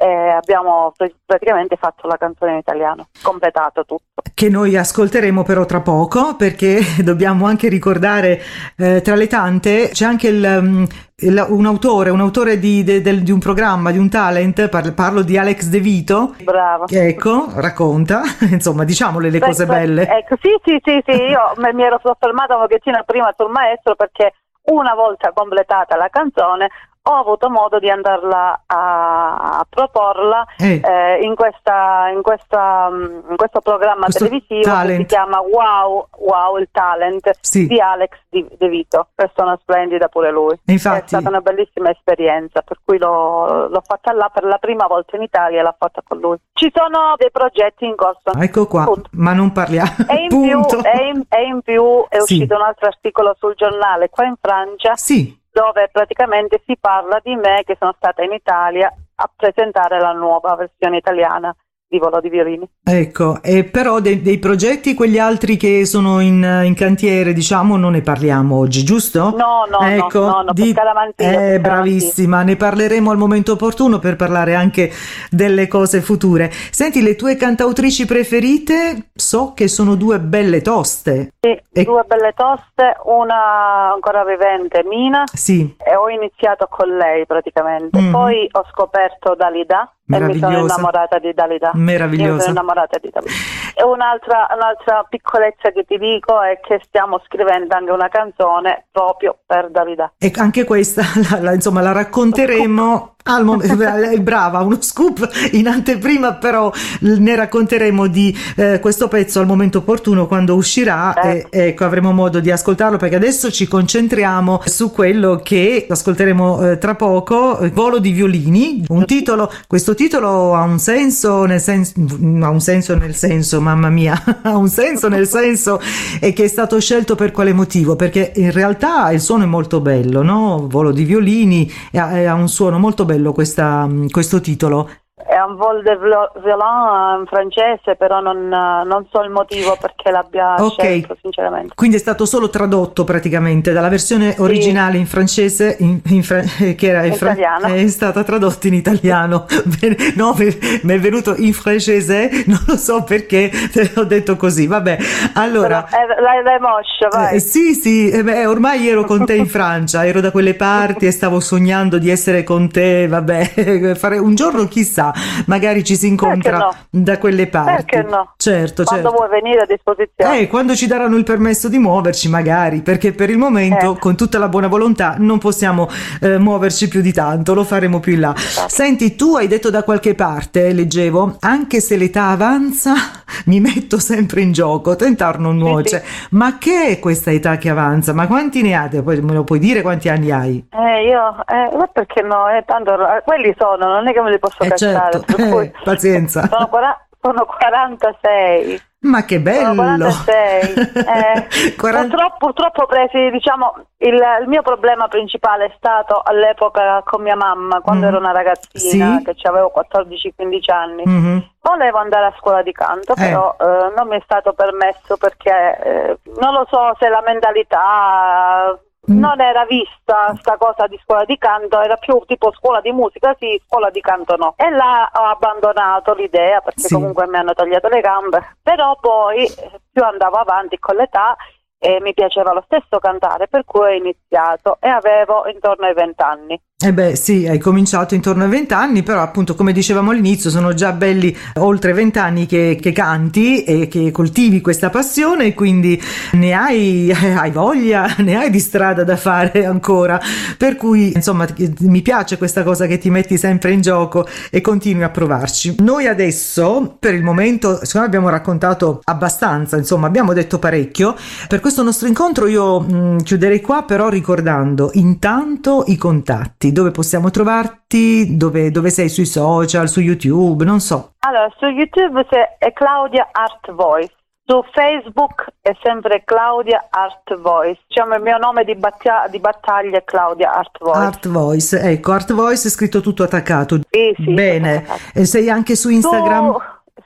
abbiamo 0.05 0.93
pr- 0.95 1.13
praticamente 1.25 1.75
fatto 1.75 2.07
la 2.07 2.17
canzone 2.17 2.53
in 2.53 2.57
italiano, 2.57 3.07
completato 3.21 3.83
tutto. 3.85 4.03
che 4.33 4.49
noi 4.49 4.75
ascolteremo 4.77 5.43
però 5.43 5.65
tra 5.65 5.81
poco 5.81 6.35
perché 6.35 6.79
dobbiamo 7.03 7.45
anche 7.45 7.67
ricordare 7.69 8.39
eh, 8.77 9.01
tra 9.01 9.15
le 9.15 9.27
tante 9.27 9.89
c'è 9.89 10.05
anche 10.05 10.27
il, 10.29 10.43
um, 10.43 10.87
il- 11.17 11.45
un 11.49 11.65
autore, 11.65 12.09
un 12.09 12.19
autore 12.19 12.57
di, 12.59 12.83
de- 12.83 13.01
del- 13.01 13.21
di 13.21 13.31
un 13.31 13.39
programma, 13.39 13.91
di 13.91 13.97
un 13.99 14.09
talent, 14.09 14.67
par- 14.69 14.93
parlo 14.93 15.21
di 15.21 15.37
Alex 15.37 15.65
De 15.67 15.79
Vito. 15.79 16.35
Bravo. 16.43 16.85
che, 16.85 17.07
Ecco, 17.07 17.47
racconta, 17.55 18.21
insomma, 18.49 18.83
diciamole 18.83 19.29
le 19.29 19.39
cose 19.39 19.63
Ecco, 19.63 19.71
belle. 19.73 20.07
Ecco, 20.07 20.35
sì, 20.41 20.49
sì, 20.63 20.79
sì, 20.83 21.01
sì, 21.05 21.11
io 21.11 21.53
mi 21.73 21.83
ero 21.83 21.99
soffermata 22.01 22.55
un 22.55 22.61
pochettino 22.61 23.03
prima 23.05 23.31
sul 23.37 23.51
maestro 23.51 23.95
perché 23.95 24.33
una 24.63 24.93
volta 24.93 25.31
completata 25.33 25.95
la 25.97 26.07
canzone 26.09 26.69
ho 27.03 27.13
avuto 27.15 27.49
modo 27.49 27.79
di 27.79 27.89
andarla 27.89 28.61
a, 28.67 29.57
a 29.59 29.65
proporla 29.67 30.45
Eh. 30.57 30.79
eh, 30.83 31.19
in, 31.23 31.33
questa, 31.33 32.09
in, 32.13 32.21
questa, 32.21 32.89
mm, 32.91 33.29
in 33.31 33.35
questo 33.37 33.59
programma 33.61 34.03
Questo 34.05 34.25
televisivo 34.25 34.61
che 34.61 34.69
talent. 34.69 34.99
si 34.99 35.05
chiama 35.07 35.39
Wow, 35.39 36.07
Wow, 36.19 36.57
il 36.57 36.67
talent 36.71 37.31
Sì. 37.41 37.65
di 37.65 37.79
Alex 37.79 38.11
De 38.29 38.67
Vito, 38.67 39.07
persona 39.15 39.57
splendida 39.59 40.07
pure 40.09 40.31
lui. 40.31 40.53
E 40.65 40.71
infatti- 40.73 41.05
È 41.05 41.07
stata 41.07 41.29
una 41.29 41.41
bellissima 41.41 41.89
esperienza, 41.89 42.61
per 42.61 42.77
cui 42.85 42.99
l'ho, 42.99 43.67
l'ho 43.67 43.81
fatta 43.83 44.11
là 44.13 44.29
per 44.31 44.43
la 44.43 44.57
prima 44.59 44.85
volta 44.85 45.15
in 45.15 45.23
Italia, 45.23 45.63
l'ho 45.63 45.75
fatta 45.77 46.03
con 46.07 46.19
lui. 46.19 46.37
Ci 46.53 46.71
sono 46.73 47.15
dei 47.17 47.31
progetti 47.31 47.85
in 47.85 47.95
corso. 47.95 48.31
Ecco 48.39 48.67
qua, 48.67 48.83
Punto. 48.83 49.09
ma 49.13 49.33
non 49.33 49.51
parliamo. 49.51 49.89
E 50.07 50.23
in, 50.23 50.27
più, 50.29 50.59
e, 50.83 51.07
in, 51.07 51.23
e 51.29 51.43
in 51.45 51.61
più 51.61 52.05
è 52.09 52.19
Sì. 52.19 52.33
uscito 52.35 52.55
un 52.55 52.61
altro 52.61 52.87
articolo 52.87 53.35
sul 53.39 53.55
giornale 53.55 54.09
qua 54.09 54.25
in 54.25 54.35
Francia 54.39 54.95
Sì, 54.95 55.39
dove 55.51 55.89
praticamente 55.91 56.61
si 56.65 56.77
parla 56.79 57.19
di 57.21 57.35
me 57.35 57.63
che 57.65 57.75
sono 57.77 57.93
stata 57.97 58.23
in 58.23 58.31
Italia 58.31 58.91
a 59.15 59.29
presentare 59.35 59.99
la 59.99 60.13
nuova 60.13 60.55
versione 60.55 60.97
italiana 60.97 61.55
di 61.91 61.99
Volo 61.99 62.21
di 62.21 62.29
Virini. 62.29 62.65
ecco, 62.85 63.43
e 63.43 63.65
però 63.65 63.99
dei, 63.99 64.21
dei 64.21 64.39
progetti, 64.39 64.93
quegli 64.93 65.17
altri 65.19 65.57
che 65.57 65.85
sono 65.85 66.21
in, 66.21 66.61
in 66.63 66.73
cantiere, 66.73 67.33
diciamo, 67.33 67.75
non 67.75 67.91
ne 67.91 68.01
parliamo 68.01 68.55
oggi, 68.57 68.85
giusto? 68.85 69.31
No, 69.35 69.65
no, 69.69 69.79
no, 69.81 69.85
ecco, 69.85 70.19
no, 70.19 70.41
no, 70.43 70.53
di- 70.53 70.63
Pescalamantia, 70.71 71.53
eh, 71.53 71.59
bravissima, 71.59 72.43
ne 72.43 72.55
parleremo 72.55 73.11
al 73.11 73.17
momento 73.17 73.51
opportuno 73.51 73.99
per 73.99 74.15
parlare 74.15 74.55
anche 74.55 74.89
delle 75.29 75.67
cose 75.67 75.99
future. 75.99 76.49
Senti, 76.71 77.01
le 77.01 77.17
tue 77.17 77.35
cantautrici 77.35 78.05
preferite 78.05 79.09
so 79.13 79.51
che 79.53 79.67
sono 79.67 79.95
due 79.95 80.21
belle 80.21 80.61
toste. 80.61 81.33
Sì, 81.41 81.59
E- 81.73 81.83
due 81.83 82.03
belle 82.07 82.31
toste, 82.33 82.95
una 83.03 83.91
ancora 83.91 84.23
vivente, 84.23 84.81
Mina, 84.85 85.25
Sì, 85.33 85.75
e 85.77 85.93
ho 85.97 86.07
iniziato 86.07 86.67
con 86.69 86.87
lei 86.95 87.25
praticamente. 87.25 87.99
Mhm. 87.99 88.11
Poi 88.11 88.47
ho 88.49 88.63
scoperto 88.71 89.35
Dalida 89.35 89.93
e 90.15 90.19
mi 90.19 90.39
sono 90.39 90.49
Meravigliosa. 90.49 90.73
innamorata 90.73 91.19
di 91.19 91.33
Dalida. 91.33 91.71
Meravigliosa. 91.73 92.31
Io 92.33 92.39
sono 92.39 92.51
innamorata 92.51 92.99
di 92.99 93.09
Dalida. 93.11 93.31
E 93.75 93.83
un'altra, 93.83 94.47
un'altra 94.53 95.05
piccolezza 95.09 95.71
che 95.71 95.83
ti 95.85 95.97
dico 95.97 96.41
è 96.41 96.59
che 96.59 96.79
stiamo 96.83 97.19
scrivendo 97.25 97.75
anche 97.75 97.91
una 97.91 98.09
canzone 98.09 98.85
proprio 98.91 99.37
per 99.45 99.69
Dalida. 99.69 100.11
e 100.17 100.31
anche 100.37 100.63
questa, 100.65 101.01
la- 101.31 101.39
la- 101.41 101.53
insomma, 101.53 101.81
la 101.81 101.91
racconteremo 101.91 103.15
Al 103.23 103.45
mom- 103.45 103.61
eh, 103.61 104.19
brava, 104.19 104.59
uno 104.59 104.77
scoop 104.79 105.29
in 105.51 105.67
anteprima, 105.67 106.33
però 106.33 106.71
ne 107.01 107.35
racconteremo 107.35 108.07
di 108.07 108.35
eh, 108.55 108.79
questo 108.79 109.07
pezzo 109.07 109.39
al 109.39 109.45
momento 109.45 109.79
opportuno 109.79 110.27
quando 110.27 110.55
uscirà 110.55 111.13
e 111.13 111.45
ecco 111.49 111.85
avremo 111.85 112.11
modo 112.11 112.39
di 112.39 112.49
ascoltarlo 112.49 112.97
perché 112.97 113.15
adesso 113.15 113.51
ci 113.51 113.67
concentriamo 113.67 114.61
su 114.65 114.91
quello 114.91 115.39
che 115.43 115.85
ascolteremo 115.87 116.71
eh, 116.71 116.77
tra 116.77 116.95
poco, 116.95 117.59
eh, 117.59 117.69
Volo 117.69 117.99
di 117.99 118.11
violini, 118.11 118.83
un 118.89 119.05
titolo, 119.05 119.51
questo 119.67 119.93
titolo 119.93 120.55
ha 120.55 120.63
un 120.63 120.79
senso 120.79 121.45
nel 121.45 121.61
senso, 121.61 121.93
ha 122.41 122.49
un 122.49 122.59
senso 122.59 122.95
nel 122.95 123.15
senso, 123.15 123.61
mamma 123.61 123.89
mia, 123.89 124.21
ha 124.41 124.57
un 124.57 124.67
senso 124.67 125.07
nel 125.07 125.27
senso 125.27 125.79
e 126.19 126.33
che 126.33 126.45
è 126.45 126.47
stato 126.47 126.79
scelto 126.79 127.15
per 127.15 127.31
quale 127.31 127.53
motivo? 127.53 127.95
Perché 127.95 128.33
in 128.35 128.51
realtà 128.51 129.11
il 129.11 129.21
suono 129.21 129.43
è 129.43 129.47
molto 129.47 129.79
bello, 129.79 130.21
no? 130.21 130.67
Volo 130.69 130.91
di 130.91 131.03
violini 131.03 131.71
ha, 131.93 132.29
ha 132.29 132.33
un 132.33 132.49
suono 132.49 132.79
molto 132.79 133.05
bello 133.05 133.10
questa, 133.33 133.89
questo 134.09 134.41
titolo. 134.41 134.89
È 135.27 135.39
un 135.39 135.55
vol 135.55 135.81
de 135.83 135.95
vlo- 135.95 136.31
violon 136.43 137.19
in 137.21 137.25
francese, 137.25 137.95
però 137.97 138.19
non, 138.19 138.47
non 138.47 139.05
so 139.11 139.21
il 139.21 139.29
motivo 139.29 139.77
perché 139.79 140.11
l'abbia 140.11 140.55
Ok. 140.59 140.73
scelto, 140.81 141.17
sinceramente. 141.21 141.73
Quindi 141.75 141.95
è 141.97 141.99
stato 141.99 142.25
solo 142.25 142.49
tradotto 142.49 143.03
praticamente 143.03 143.71
dalla 143.71 143.89
versione 143.89 144.35
originale 144.39 144.97
in 144.97 145.05
francese, 145.05 145.75
in- 145.79 145.99
in 146.09 146.23
fra- 146.23 146.43
eh, 146.59 146.75
che 146.75 146.87
era 146.87 147.03
in 147.03 147.13
fra- 147.13 147.31
Italiano. 147.31 147.67
è 147.73 147.87
stata 147.87 148.23
tradotta 148.23 148.67
in 148.67 148.73
italiano. 148.75 149.45
No, 150.15 150.35
mi 150.37 150.93
è 150.93 150.99
venuto 150.99 151.35
in 151.37 151.53
francese, 151.53 152.29
non 152.47 152.59
lo 152.67 152.75
so 152.77 153.03
perché 153.03 153.49
l'ho 153.95 154.03
detto 154.03 154.35
così. 154.35 154.67
Vabbè, 154.67 154.97
allora. 155.33 155.85
Eh, 155.87 156.21
l'hai, 156.21 156.43
l'hai 156.43 156.59
moscia, 156.59 157.07
vai. 157.09 157.35
Eh, 157.35 157.39
sì, 157.39 157.73
sì, 157.73 158.09
eh, 158.09 158.23
beh, 158.23 158.45
ormai 158.45 158.87
ero 158.87 159.03
con 159.03 159.25
te 159.25 159.35
in 159.35 159.47
Francia, 159.47 160.05
ero 160.05 160.19
da 160.21 160.31
quelle 160.31 160.53
parti 160.55 161.05
e 161.07 161.11
stavo 161.11 161.39
sognando 161.39 161.97
di 161.97 162.09
essere 162.09 162.43
con 162.43 162.69
te, 162.69 163.07
vabbè, 163.07 163.95
fare 163.97 164.17
un 164.17 164.35
giorno 164.35 164.65
chissà, 164.67 165.10
magari 165.45 165.83
ci 165.83 165.95
si 165.95 166.07
incontra 166.07 166.57
no? 166.57 166.73
da 166.89 167.17
quelle 167.17 167.47
parti. 167.47 167.85
Perché 167.85 168.01
no? 168.09 168.33
Certo, 168.37 168.83
Quando 168.83 169.09
certo. 169.09 169.17
vuoi 169.25 169.29
venire 169.41 169.61
a 169.61 169.65
disposizione. 169.65 170.39
Eh, 170.39 170.47
quando 170.47 170.75
ci 170.75 170.87
daranno 170.87 171.15
il 171.17 171.23
permesso 171.23 171.69
di 171.69 171.77
muoverci, 171.77 172.29
magari, 172.29 172.81
perché 172.81 173.11
per 173.13 173.29
il 173.29 173.37
momento, 173.37 173.95
Eh. 173.95 173.99
con 173.99 174.15
tutta 174.15 174.37
la 174.37 174.47
buona 174.49 174.67
volontà, 174.67 175.15
non 175.17 175.37
possiamo 175.39 175.87
eh, 176.21 176.37
muoverci 176.37 176.87
più 176.87 177.01
di 177.01 177.11
tanto, 177.13 177.53
lo 177.53 177.63
faremo 177.63 177.99
più 177.99 178.13
in 178.13 178.19
là. 178.21 178.33
Esatto. 178.35 178.69
Senti, 178.69 179.15
tu 179.15 179.35
hai 179.35 179.47
detto 179.47 179.69
da 179.69 179.83
qualche 179.83 180.15
parte, 180.15 180.71
leggevo, 180.73 181.37
anche 181.41 181.79
se 181.79 181.95
l'età 181.97 182.27
avanza, 182.27 182.93
mi 183.45 183.59
metto 183.59 183.99
sempre 183.99 184.41
in 184.41 184.51
gioco, 184.51 184.95
tentar 184.95 185.39
non 185.39 185.57
nuoce. 185.57 186.03
Ma 186.31 186.57
che 186.57 186.87
è 186.87 186.99
questa 186.99 187.31
età 187.31 187.57
che 187.57 187.69
avanza? 187.69 188.13
Ma 188.13 188.27
quanti 188.27 188.61
ne 188.61 188.75
hai? 188.75 189.01
Poi 189.01 189.21
me 189.21 189.33
lo 189.33 189.43
puoi 189.43 189.59
dire 189.59 189.81
quanti 189.81 190.09
anni 190.09 190.31
hai? 190.31 190.65
Eh, 190.69 191.05
io, 191.05 191.35
eh, 191.47 191.75
ma 191.77 191.87
perché 191.91 192.21
no? 192.21 192.49
Eh, 192.49 192.63
tanto, 192.65 192.93
quelli 193.23 193.53
sono, 193.57 193.87
non 193.93 194.07
è 194.07 194.11
che 194.13 194.21
me 194.21 194.31
li 194.31 194.39
posso 194.39 194.61
Eh, 194.63 194.67
cacciare. 194.69 194.93
cui- 195.49 195.65
eh, 195.65 195.73
pazienza. 195.83 196.47
Sono, 196.47 196.67
quara- 196.67 197.05
sono 197.21 197.45
46. 197.45 198.81
Ma 199.01 199.25
che 199.25 199.39
bello! 199.39 199.73
Sono 199.73 199.97
46. 199.97 200.73
Eh, 200.93 201.73
40 201.75 202.07
purtroppo, 202.07 202.37
purtroppo 202.37 202.85
presi, 202.85 203.31
diciamo, 203.31 203.73
il, 203.97 204.13
il 204.13 204.47
mio 204.47 204.61
problema 204.61 205.07
principale 205.07 205.65
è 205.65 205.73
stato 205.75 206.21
all'epoca 206.23 207.01
con 207.03 207.23
mia 207.23 207.35
mamma, 207.35 207.79
quando 207.81 208.05
Mm. 208.05 208.09
ero 208.09 208.17
una 208.19 208.31
ragazzina, 208.31 209.17
Sì. 209.17 209.23
che 209.33 209.47
avevo 209.47 209.71
14-15 209.75 210.71
anni. 210.71 211.01
Mhm. 211.05 211.49
Volevo 211.61 211.97
andare 211.97 212.25
a 212.25 212.33
scuola 212.37 212.61
di 212.61 212.71
canto, 212.71 213.13
Eh. 213.13 213.15
però 213.15 213.55
eh, 213.59 213.93
non 213.97 214.07
mi 214.07 214.17
è 214.17 214.21
stato 214.23 214.53
permesso 214.53 215.17
perché 215.17 215.79
eh, 215.83 216.17
non 216.39 216.53
lo 216.53 216.67
so 216.69 216.95
se 216.99 217.09
la 217.09 217.23
mentalità. 217.25 218.77
Non 219.19 219.39
era 219.41 219.65
vista 219.65 220.33
sta 220.39 220.57
cosa 220.57 220.87
di 220.87 220.99
scuola 221.03 221.25
di 221.25 221.37
canto, 221.37 221.79
era 221.79 221.95
più 221.97 222.21
tipo 222.25 222.51
scuola 222.53 222.81
di 222.81 222.91
musica, 222.91 223.35
sì, 223.37 223.61
scuola 223.65 223.89
di 223.89 224.01
canto 224.01 224.35
no. 224.35 224.53
E 224.57 224.69
là 224.69 225.09
ho 225.13 225.23
abbandonato 225.25 226.13
l'idea 226.13 226.59
perché 226.61 226.81
Sì. 226.81 226.93
comunque 226.93 227.27
mi 227.27 227.37
hanno 227.37 227.53
tagliato 227.53 227.87
le 227.87 228.01
gambe, 228.01 228.57
però 228.61 228.95
poi 228.99 229.45
eh, 229.45 229.79
più 229.91 230.03
andavo 230.03 230.37
avanti 230.37 230.77
con 230.79 230.95
l'età 230.95 231.35
e 231.83 231.99
mi 232.01 232.13
piaceva 232.13 232.53
lo 232.53 232.61
stesso 232.65 232.99
cantare, 232.99 233.47
per 233.47 233.65
cui 233.65 233.81
ho 233.81 233.89
iniziato 233.89 234.77
e 234.79 234.87
avevo 234.87 235.47
intorno 235.47 235.87
ai 235.87 235.93
20 235.93 236.21
anni. 236.21 236.61
Eh 236.83 236.93
beh, 236.93 237.15
sì, 237.15 237.45
hai 237.47 237.59
cominciato 237.59 238.15
intorno 238.15 238.43
ai 238.43 238.49
vent'anni, 238.49 239.03
però 239.03 239.21
appunto 239.21 239.53
come 239.53 239.71
dicevamo 239.71 240.09
all'inizio 240.09 240.49
sono 240.49 240.73
già 240.73 240.93
belli 240.93 241.35
oltre 241.57 241.93
vent'anni 241.93 242.47
che, 242.47 242.75
che 242.81 242.91
canti 242.91 243.63
e 243.63 243.87
che 243.87 244.09
coltivi 244.09 244.61
questa 244.61 244.89
passione, 244.89 245.53
quindi 245.53 246.01
ne 246.31 246.53
hai, 246.53 247.13
hai 247.13 247.51
voglia, 247.51 248.15
ne 248.17 248.35
hai 248.35 248.49
di 248.49 248.59
strada 248.59 249.03
da 249.03 249.15
fare 249.15 249.63
ancora, 249.63 250.19
per 250.57 250.75
cui 250.75 251.11
insomma 251.13 251.45
mi 251.81 252.01
piace 252.01 252.39
questa 252.39 252.63
cosa 252.63 252.87
che 252.87 252.97
ti 252.97 253.11
metti 253.11 253.37
sempre 253.37 253.73
in 253.73 253.81
gioco 253.81 254.25
e 254.49 254.59
continui 254.61 255.03
a 255.03 255.09
provarci. 255.09 255.75
Noi 255.81 256.07
adesso, 256.07 256.95
per 256.97 257.13
il 257.13 257.21
momento, 257.21 257.75
secondo 257.85 257.99
me 257.99 258.05
abbiamo 258.05 258.29
raccontato 258.29 259.01
abbastanza, 259.03 259.77
insomma 259.77 260.07
abbiamo 260.07 260.33
detto 260.33 260.57
parecchio, 260.57 261.15
per 261.47 261.59
questo 261.59 261.83
nostro 261.83 262.07
incontro 262.07 262.47
io 262.47 262.79
mh, 262.79 263.21
chiuderei 263.21 263.61
qua 263.61 263.83
però 263.83 264.09
ricordando 264.09 264.89
intanto 264.93 265.83
i 265.85 265.95
contatti, 265.95 266.69
dove 266.71 266.91
possiamo 266.91 267.29
trovarti, 267.29 268.37
dove, 268.37 268.71
dove 268.71 268.89
sei 268.89 269.09
sui 269.09 269.25
social, 269.25 269.89
su 269.89 269.99
YouTube, 269.99 270.63
non 270.65 270.79
so. 270.79 271.13
Allora, 271.19 271.49
su 271.57 271.65
YouTube 271.65 272.25
è 272.57 272.73
Claudia 272.73 273.29
Art 273.31 273.71
Voice. 273.73 274.13
Su 274.43 274.61
Facebook 274.73 275.45
è 275.61 275.71
sempre 275.81 276.23
Claudia 276.25 276.87
Art 276.89 277.39
Voice. 277.39 277.79
Diciamo 277.87 278.15
il 278.15 278.21
mio 278.21 278.37
nome 278.37 278.63
di, 278.65 278.75
battia- 278.75 279.27
di 279.29 279.39
battaglia 279.39 279.97
è 279.99 280.03
Claudia 280.03 280.51
Art 280.51 280.77
Voice. 280.79 280.99
Art 280.99 281.27
Voice, 281.29 281.79
ecco, 281.79 282.11
Art 282.11 282.33
Voice 282.33 282.67
è 282.67 282.71
scritto 282.71 282.99
tutto 283.01 283.23
attaccato. 283.23 283.79
Sì, 283.89 284.13
sì, 284.17 284.33
Bene, 284.33 284.77
attaccato. 284.77 285.19
e 285.19 285.25
sei 285.25 285.49
anche 285.49 285.75
su 285.75 285.89
Instagram? 285.89 286.51
Su- 286.51 286.61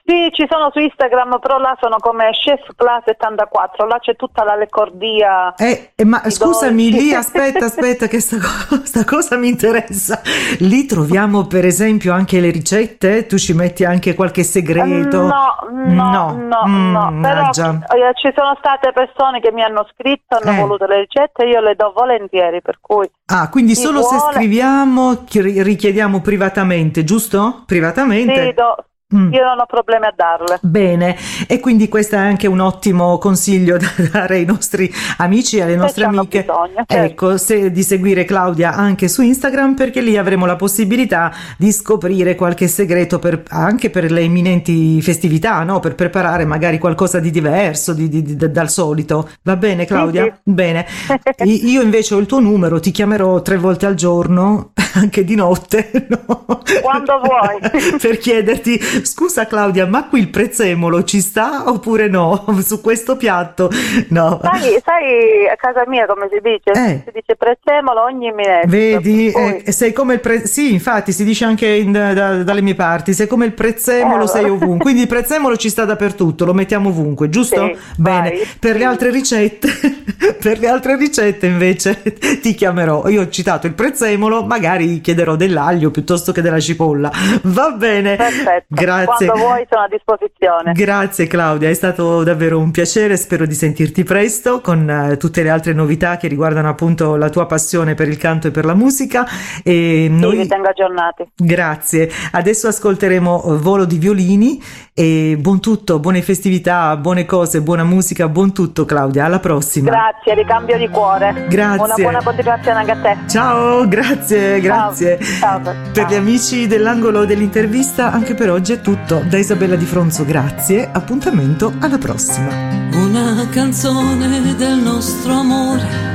sì, 0.07 0.29
ci 0.33 0.45
sono 0.47 0.69
su 0.71 0.79
Instagram, 0.79 1.39
però 1.39 1.57
là 1.57 1.75
sono 1.81 1.95
come 1.99 2.29
Chef 2.31 2.61
Class 2.75 3.03
74. 3.05 3.87
Là 3.87 3.97
c'è 3.99 4.15
tutta 4.15 4.43
la 4.43 4.55
lecordia. 4.55 5.55
Eh, 5.55 5.93
eh, 5.95 6.05
ma 6.05 6.21
scusami, 6.29 6.89
dolci. 6.91 7.05
lì 7.07 7.13
aspetta, 7.15 7.65
aspetta, 7.65 8.07
che 8.07 8.19
sta, 8.19 8.37
sta 8.83 9.03
cosa 9.03 9.35
mi 9.37 9.47
interessa. 9.47 10.21
Lì 10.59 10.85
troviamo 10.85 11.47
per 11.47 11.65
esempio 11.65 12.13
anche 12.13 12.39
le 12.39 12.51
ricette? 12.51 13.25
Tu 13.25 13.37
ci 13.39 13.53
metti 13.53 13.83
anche 13.83 14.13
qualche 14.13 14.43
segreto? 14.43 15.21
No, 15.23 15.55
no, 15.71 16.31
no, 16.35 16.63
Mm, 16.67 16.91
no. 16.91 16.99
Però 16.99 17.09
mannaggia. 17.09 17.69
eh, 17.95 18.13
ci 18.13 18.31
sono 18.35 18.55
state 18.59 18.91
persone 18.91 19.39
che 19.39 19.51
mi 19.51 19.63
hanno 19.63 19.87
scritto, 19.93 20.37
hanno 20.39 20.51
Eh. 20.55 20.59
voluto 20.61 20.85
le 20.85 20.99
ricette 20.99 21.45
io 21.45 21.59
le 21.61 21.75
do 21.75 21.91
volentieri, 21.95 22.61
per 22.61 22.77
cui 22.79 23.09
Ah, 23.27 23.49
quindi 23.49 23.73
solo 23.75 24.01
se 24.03 24.15
vuole- 24.17 24.33
scriviamo 24.33 25.23
chi- 25.25 25.61
richiediamo 25.63 26.21
privatamente, 26.21 27.03
giusto? 27.03 27.63
Privatamente? 27.65 28.43
sì, 28.45 28.53
do- 28.53 28.75
Mm. 29.15 29.33
io 29.33 29.43
non 29.43 29.59
ho 29.59 29.65
problemi 29.65 30.05
a 30.05 30.13
darle. 30.15 30.59
Bene, 30.61 31.15
e 31.47 31.59
quindi 31.59 31.87
questo 31.87 32.15
è 32.15 32.19
anche 32.19 32.47
un 32.47 32.59
ottimo 32.59 33.17
consiglio 33.17 33.77
da 33.79 33.87
dare 34.11 34.35
ai 34.35 34.45
nostri 34.45 34.91
amici 35.17 35.57
e 35.57 35.61
alle 35.63 35.75
nostre 35.75 36.03
c'hanno 36.03 36.19
amiche. 36.21 36.41
bisogno, 36.41 36.83
certo. 36.85 36.93
Ecco, 36.95 37.37
se, 37.37 37.71
di 37.71 37.83
seguire 37.83 38.25
Claudia 38.25 38.73
anche 38.73 39.07
su 39.07 39.21
Instagram 39.21 39.75
perché 39.75 40.01
lì 40.01 40.17
avremo 40.17 40.45
la 40.45 40.55
possibilità 40.55 41.31
di 41.57 41.71
scoprire 41.71 42.35
qualche 42.35 42.67
segreto 42.67 43.19
per- 43.19 43.43
anche 43.49 43.89
per 43.89 44.11
le 44.11 44.21
imminenti 44.23 45.01
festività, 45.01 45.63
no? 45.63 45.79
Per 45.79 45.95
preparare 45.95 46.45
magari 46.45 46.77
qualcosa 46.79 47.19
di 47.19 47.31
diverso 47.31 47.93
di- 47.93 48.09
di- 48.09 48.21
di- 48.23 48.51
dal 48.51 48.69
solito. 48.69 49.29
Va 49.43 49.55
bene 49.55 49.85
Claudia? 49.85 50.23
sì. 50.23 50.31
Bene. 50.43 50.85
I- 51.43 51.69
Io 51.69 51.81
invece 51.81 52.13
ho 52.15 52.17
il 52.19 52.25
tuo 52.25 52.39
numero, 52.39 52.79
ti 52.79 52.91
chiamerò 52.91 53.41
tre 53.41 53.57
volte 53.57 53.85
al 53.85 53.95
giorno, 53.95 54.71
anche 54.95 55.23
di 55.23 55.35
notte, 55.35 56.07
no? 56.09 56.45
Quando 56.81 57.21
vuoi. 57.23 57.97
per 57.99 58.17
chiederti 58.17 58.79
scusa 59.05 59.45
Claudia 59.47 59.85
ma 59.85 60.07
qui 60.07 60.19
il 60.19 60.29
prezzemolo 60.29 61.03
ci 61.03 61.21
sta 61.21 61.69
oppure 61.69 62.07
no 62.07 62.45
su 62.65 62.81
questo 62.81 63.15
piatto 63.17 63.69
no 64.09 64.39
Sai, 64.41 64.81
sai, 64.83 65.47
a 65.51 65.55
casa 65.55 65.83
mia 65.87 66.05
come 66.05 66.27
si 66.31 66.39
dice? 66.41 66.71
Eh. 66.71 67.01
Si 67.05 67.11
dice 67.13 67.35
prezzemolo 67.37 68.01
ogni 68.03 68.31
minetto. 68.31 68.67
Vedi, 68.67 69.31
eh, 69.31 69.71
sei 69.71 69.93
come 69.93 70.15
il 70.15 70.19
pre- 70.19 70.45
sì, 70.47 70.73
infatti 70.73 71.11
si 71.11 71.23
dice 71.23 71.45
anche 71.45 71.67
in- 71.67 71.91
da- 71.91 72.43
dalle 72.43 72.61
mie 72.61 72.75
parti, 72.75 73.13
sei 73.13 73.27
come 73.27 73.45
il 73.45 73.53
prezzemolo, 73.53 74.23
Eh, 74.25 74.27
sei 74.27 74.45
ovunque. 74.49 74.79
Quindi 74.79 75.01
il 75.01 75.07
prezzemolo 75.15 75.55
ci 75.57 75.69
sta 75.69 75.85
dappertutto, 75.85 76.45
lo 76.45 76.53
mettiamo 76.53 76.89
ovunque, 76.89 77.29
giusto? 77.29 77.65
Sì, 77.65 77.77
Bene. 77.97 78.29
vai, 78.29 78.47
per 78.59 78.73
sì. 78.73 78.77
le 78.79 78.83
altre 78.85 79.09
ricette, 79.11 79.67
per 80.41 80.59
le 80.59 80.67
altre 80.67 80.95
ricette 80.97 81.45
invece 81.45 82.01
ti 82.41 82.53
chiamerò. 82.55 83.07
Io 83.09 83.21
ho 83.21 83.29
citato 83.29 83.67
il 83.67 83.73
prezzemolo, 83.73 84.43
magari 84.45 85.01
chiederò 85.01 85.35
dell'aglio 85.35 85.91
piuttosto 85.91 86.31
che 86.31 86.41
della 86.41 86.59
cipolla. 86.59 87.11
Va 87.43 87.71
bene. 87.71 88.15
Perfetto. 88.15 88.65
Grazie. 88.85 89.25
Quando 89.27 89.45
vuoi 89.45 89.65
sono 89.69 89.81
a 89.83 89.87
disposizione. 89.87 90.71
Grazie 90.73 91.27
Claudia, 91.27 91.69
è 91.69 91.73
stato 91.73 92.23
davvero 92.23 92.59
un 92.59 92.71
piacere, 92.71 93.17
spero 93.17 93.45
di 93.45 93.53
sentirti 93.53 94.03
presto 94.03 94.61
con 94.61 94.87
eh, 94.89 95.17
tutte 95.17 95.41
le 95.41 95.49
altre 95.49 95.73
novità 95.73 96.17
che 96.17 96.27
riguardano 96.27 96.69
appunto 96.69 97.15
la 97.15 97.29
tua 97.29 97.45
passione 97.47 97.95
per 97.95 98.07
il 98.07 98.17
canto 98.17 98.47
e 98.47 98.51
per 98.51 98.65
la 98.65 98.75
musica. 98.75 99.25
E 99.63 100.07
Sì, 100.07 100.09
noi... 100.09 100.37
vi 100.37 100.47
tengo 100.47 100.69
aggiornati. 100.69 101.27
Grazie, 101.35 102.09
adesso 102.31 102.67
ascolteremo 102.67 103.43
eh, 103.43 103.57
Volo 103.57 103.85
di 103.85 103.97
violini 103.97 104.61
e 104.93 105.35
buon 105.39 105.59
tutto, 105.59 105.99
buone 105.99 106.21
festività, 106.21 106.95
buone 106.97 107.25
cose, 107.25 107.61
buona 107.61 107.83
musica, 107.83 108.27
buon 108.27 108.53
tutto 108.53 108.85
Claudia, 108.85 109.25
alla 109.25 109.39
prossima. 109.39 109.89
Grazie, 109.89 110.35
ricambio 110.35 110.77
di 110.77 110.87
cuore. 110.89 111.45
Grazie. 111.49 111.83
Una 111.83 111.95
buona 111.95 112.23
continuazione 112.23 112.79
anche 112.79 112.91
a 112.91 112.97
te. 113.01 113.17
Ciao, 113.27 113.87
grazie, 113.87 114.59
grazie. 114.61 115.17
Ciao. 115.21 115.61
Per 115.91 116.05
gli 116.07 116.15
amici 116.15 116.67
dell'angolo 116.67 117.25
dell'intervista, 117.25 118.11
anche 118.11 118.35
per 118.35 118.51
oggi 118.51 118.73
è 118.75 118.81
tutto. 118.81 119.23
Da 119.27 119.37
Isabella 119.37 119.75
Di 119.75 119.85
Fronzo, 119.85 120.25
grazie. 120.25 120.89
Appuntamento 120.91 121.73
alla 121.79 121.97
prossima. 121.97 122.49
Una 122.93 123.47
canzone 123.49 124.55
del 124.55 124.77
nostro 124.77 125.33
amore. 125.33 126.13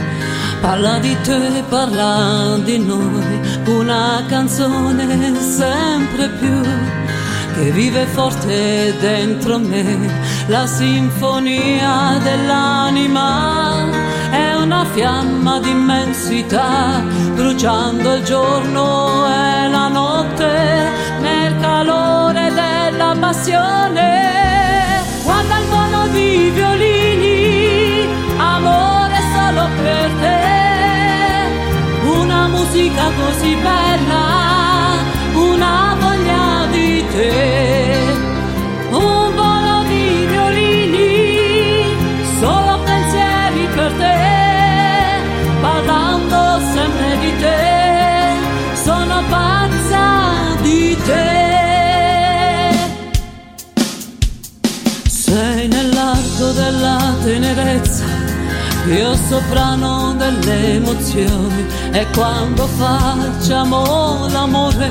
Parla 0.60 0.98
di 0.98 1.16
te, 1.22 1.62
parla 1.68 2.58
di 2.62 2.78
noi. 2.78 3.40
Una 3.66 4.22
canzone 4.28 5.40
sempre 5.40 6.28
più 6.38 6.60
che 7.54 7.70
vive 7.72 8.04
forte 8.06 8.94
dentro 9.00 9.58
me. 9.58 9.98
La 10.46 10.66
sinfonia 10.66 12.18
dell'anima 12.22 13.88
è 14.30 14.54
una 14.54 14.84
fiamma 14.92 15.58
d'immensità, 15.60 17.02
bruciando 17.34 18.14
il 18.14 18.22
giorno 18.24 19.26
e 19.26 19.68
la 19.68 19.88
notte 19.88 20.90
nel 21.20 21.58
calore 21.60 22.49
passione. 23.30 25.04
Guarda 25.22 25.58
il 25.58 25.66
volo 25.66 26.08
di 26.08 26.50
violini, 26.50 28.08
amore 28.36 29.18
solo 29.34 29.68
per 29.80 30.10
te. 30.22 30.38
Una 32.22 32.48
musica 32.48 33.04
così 33.20 33.54
bella, 33.54 34.24
una 35.34 35.96
voglia 36.00 36.66
di 36.72 37.04
te. 37.12 37.32
Un 38.90 39.34
volo 39.40 39.74
di 39.86 40.26
violini, 40.32 41.84
solo 42.40 42.80
pensieri 42.82 43.68
per 43.76 43.92
te, 44.02 44.18
parlando 45.60 46.60
sempre 46.74 47.18
di 47.20 47.32
te, 47.38 47.60
sono 48.74 49.22
pazza 49.28 50.04
di 50.62 50.96
te. 51.04 51.39
Io 58.92 59.14
soprano 59.14 60.14
delle 60.14 60.74
emozioni 60.74 61.64
e 61.92 62.06
quando 62.12 62.66
facciamo 62.66 64.26
l'amore 64.28 64.90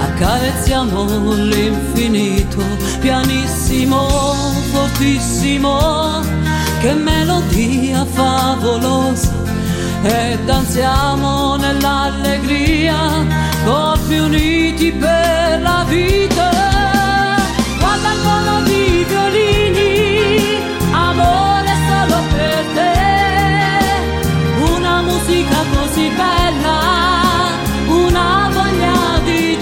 accarezziamo 0.00 1.32
l'infinito, 1.34 2.62
pianissimo, 3.00 4.06
fortissimo, 4.72 6.20
che 6.80 6.92
melodia 6.94 8.04
favolosa 8.04 9.32
e 10.02 10.38
danziamo 10.44 11.56
nell'allegria, 11.56 12.96
corpi 13.64 14.18
uniti 14.18 14.92
per 14.92 15.60
la 15.62 15.84
vita. 15.88 16.53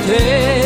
Voglia 0.07 0.62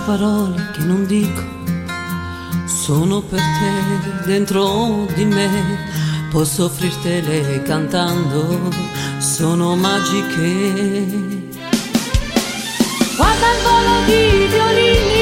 Dolci 0.00 0.06
parole 0.06 0.70
che 0.72 0.80
non 0.80 1.06
dico, 1.06 1.42
sono 2.64 3.20
per 3.20 3.38
te 3.38 4.24
dentro 4.24 5.06
di 5.14 5.24
me. 5.24 5.48
Posso 6.30 6.64
offrirtele 6.64 7.62
cantando, 7.62 8.70
sono 9.18 9.76
magiche. 9.76 11.48
Guarda 13.16 13.46
il 13.52 13.60
volo 13.62 13.94
di 14.06 14.46
violini, 14.46 15.19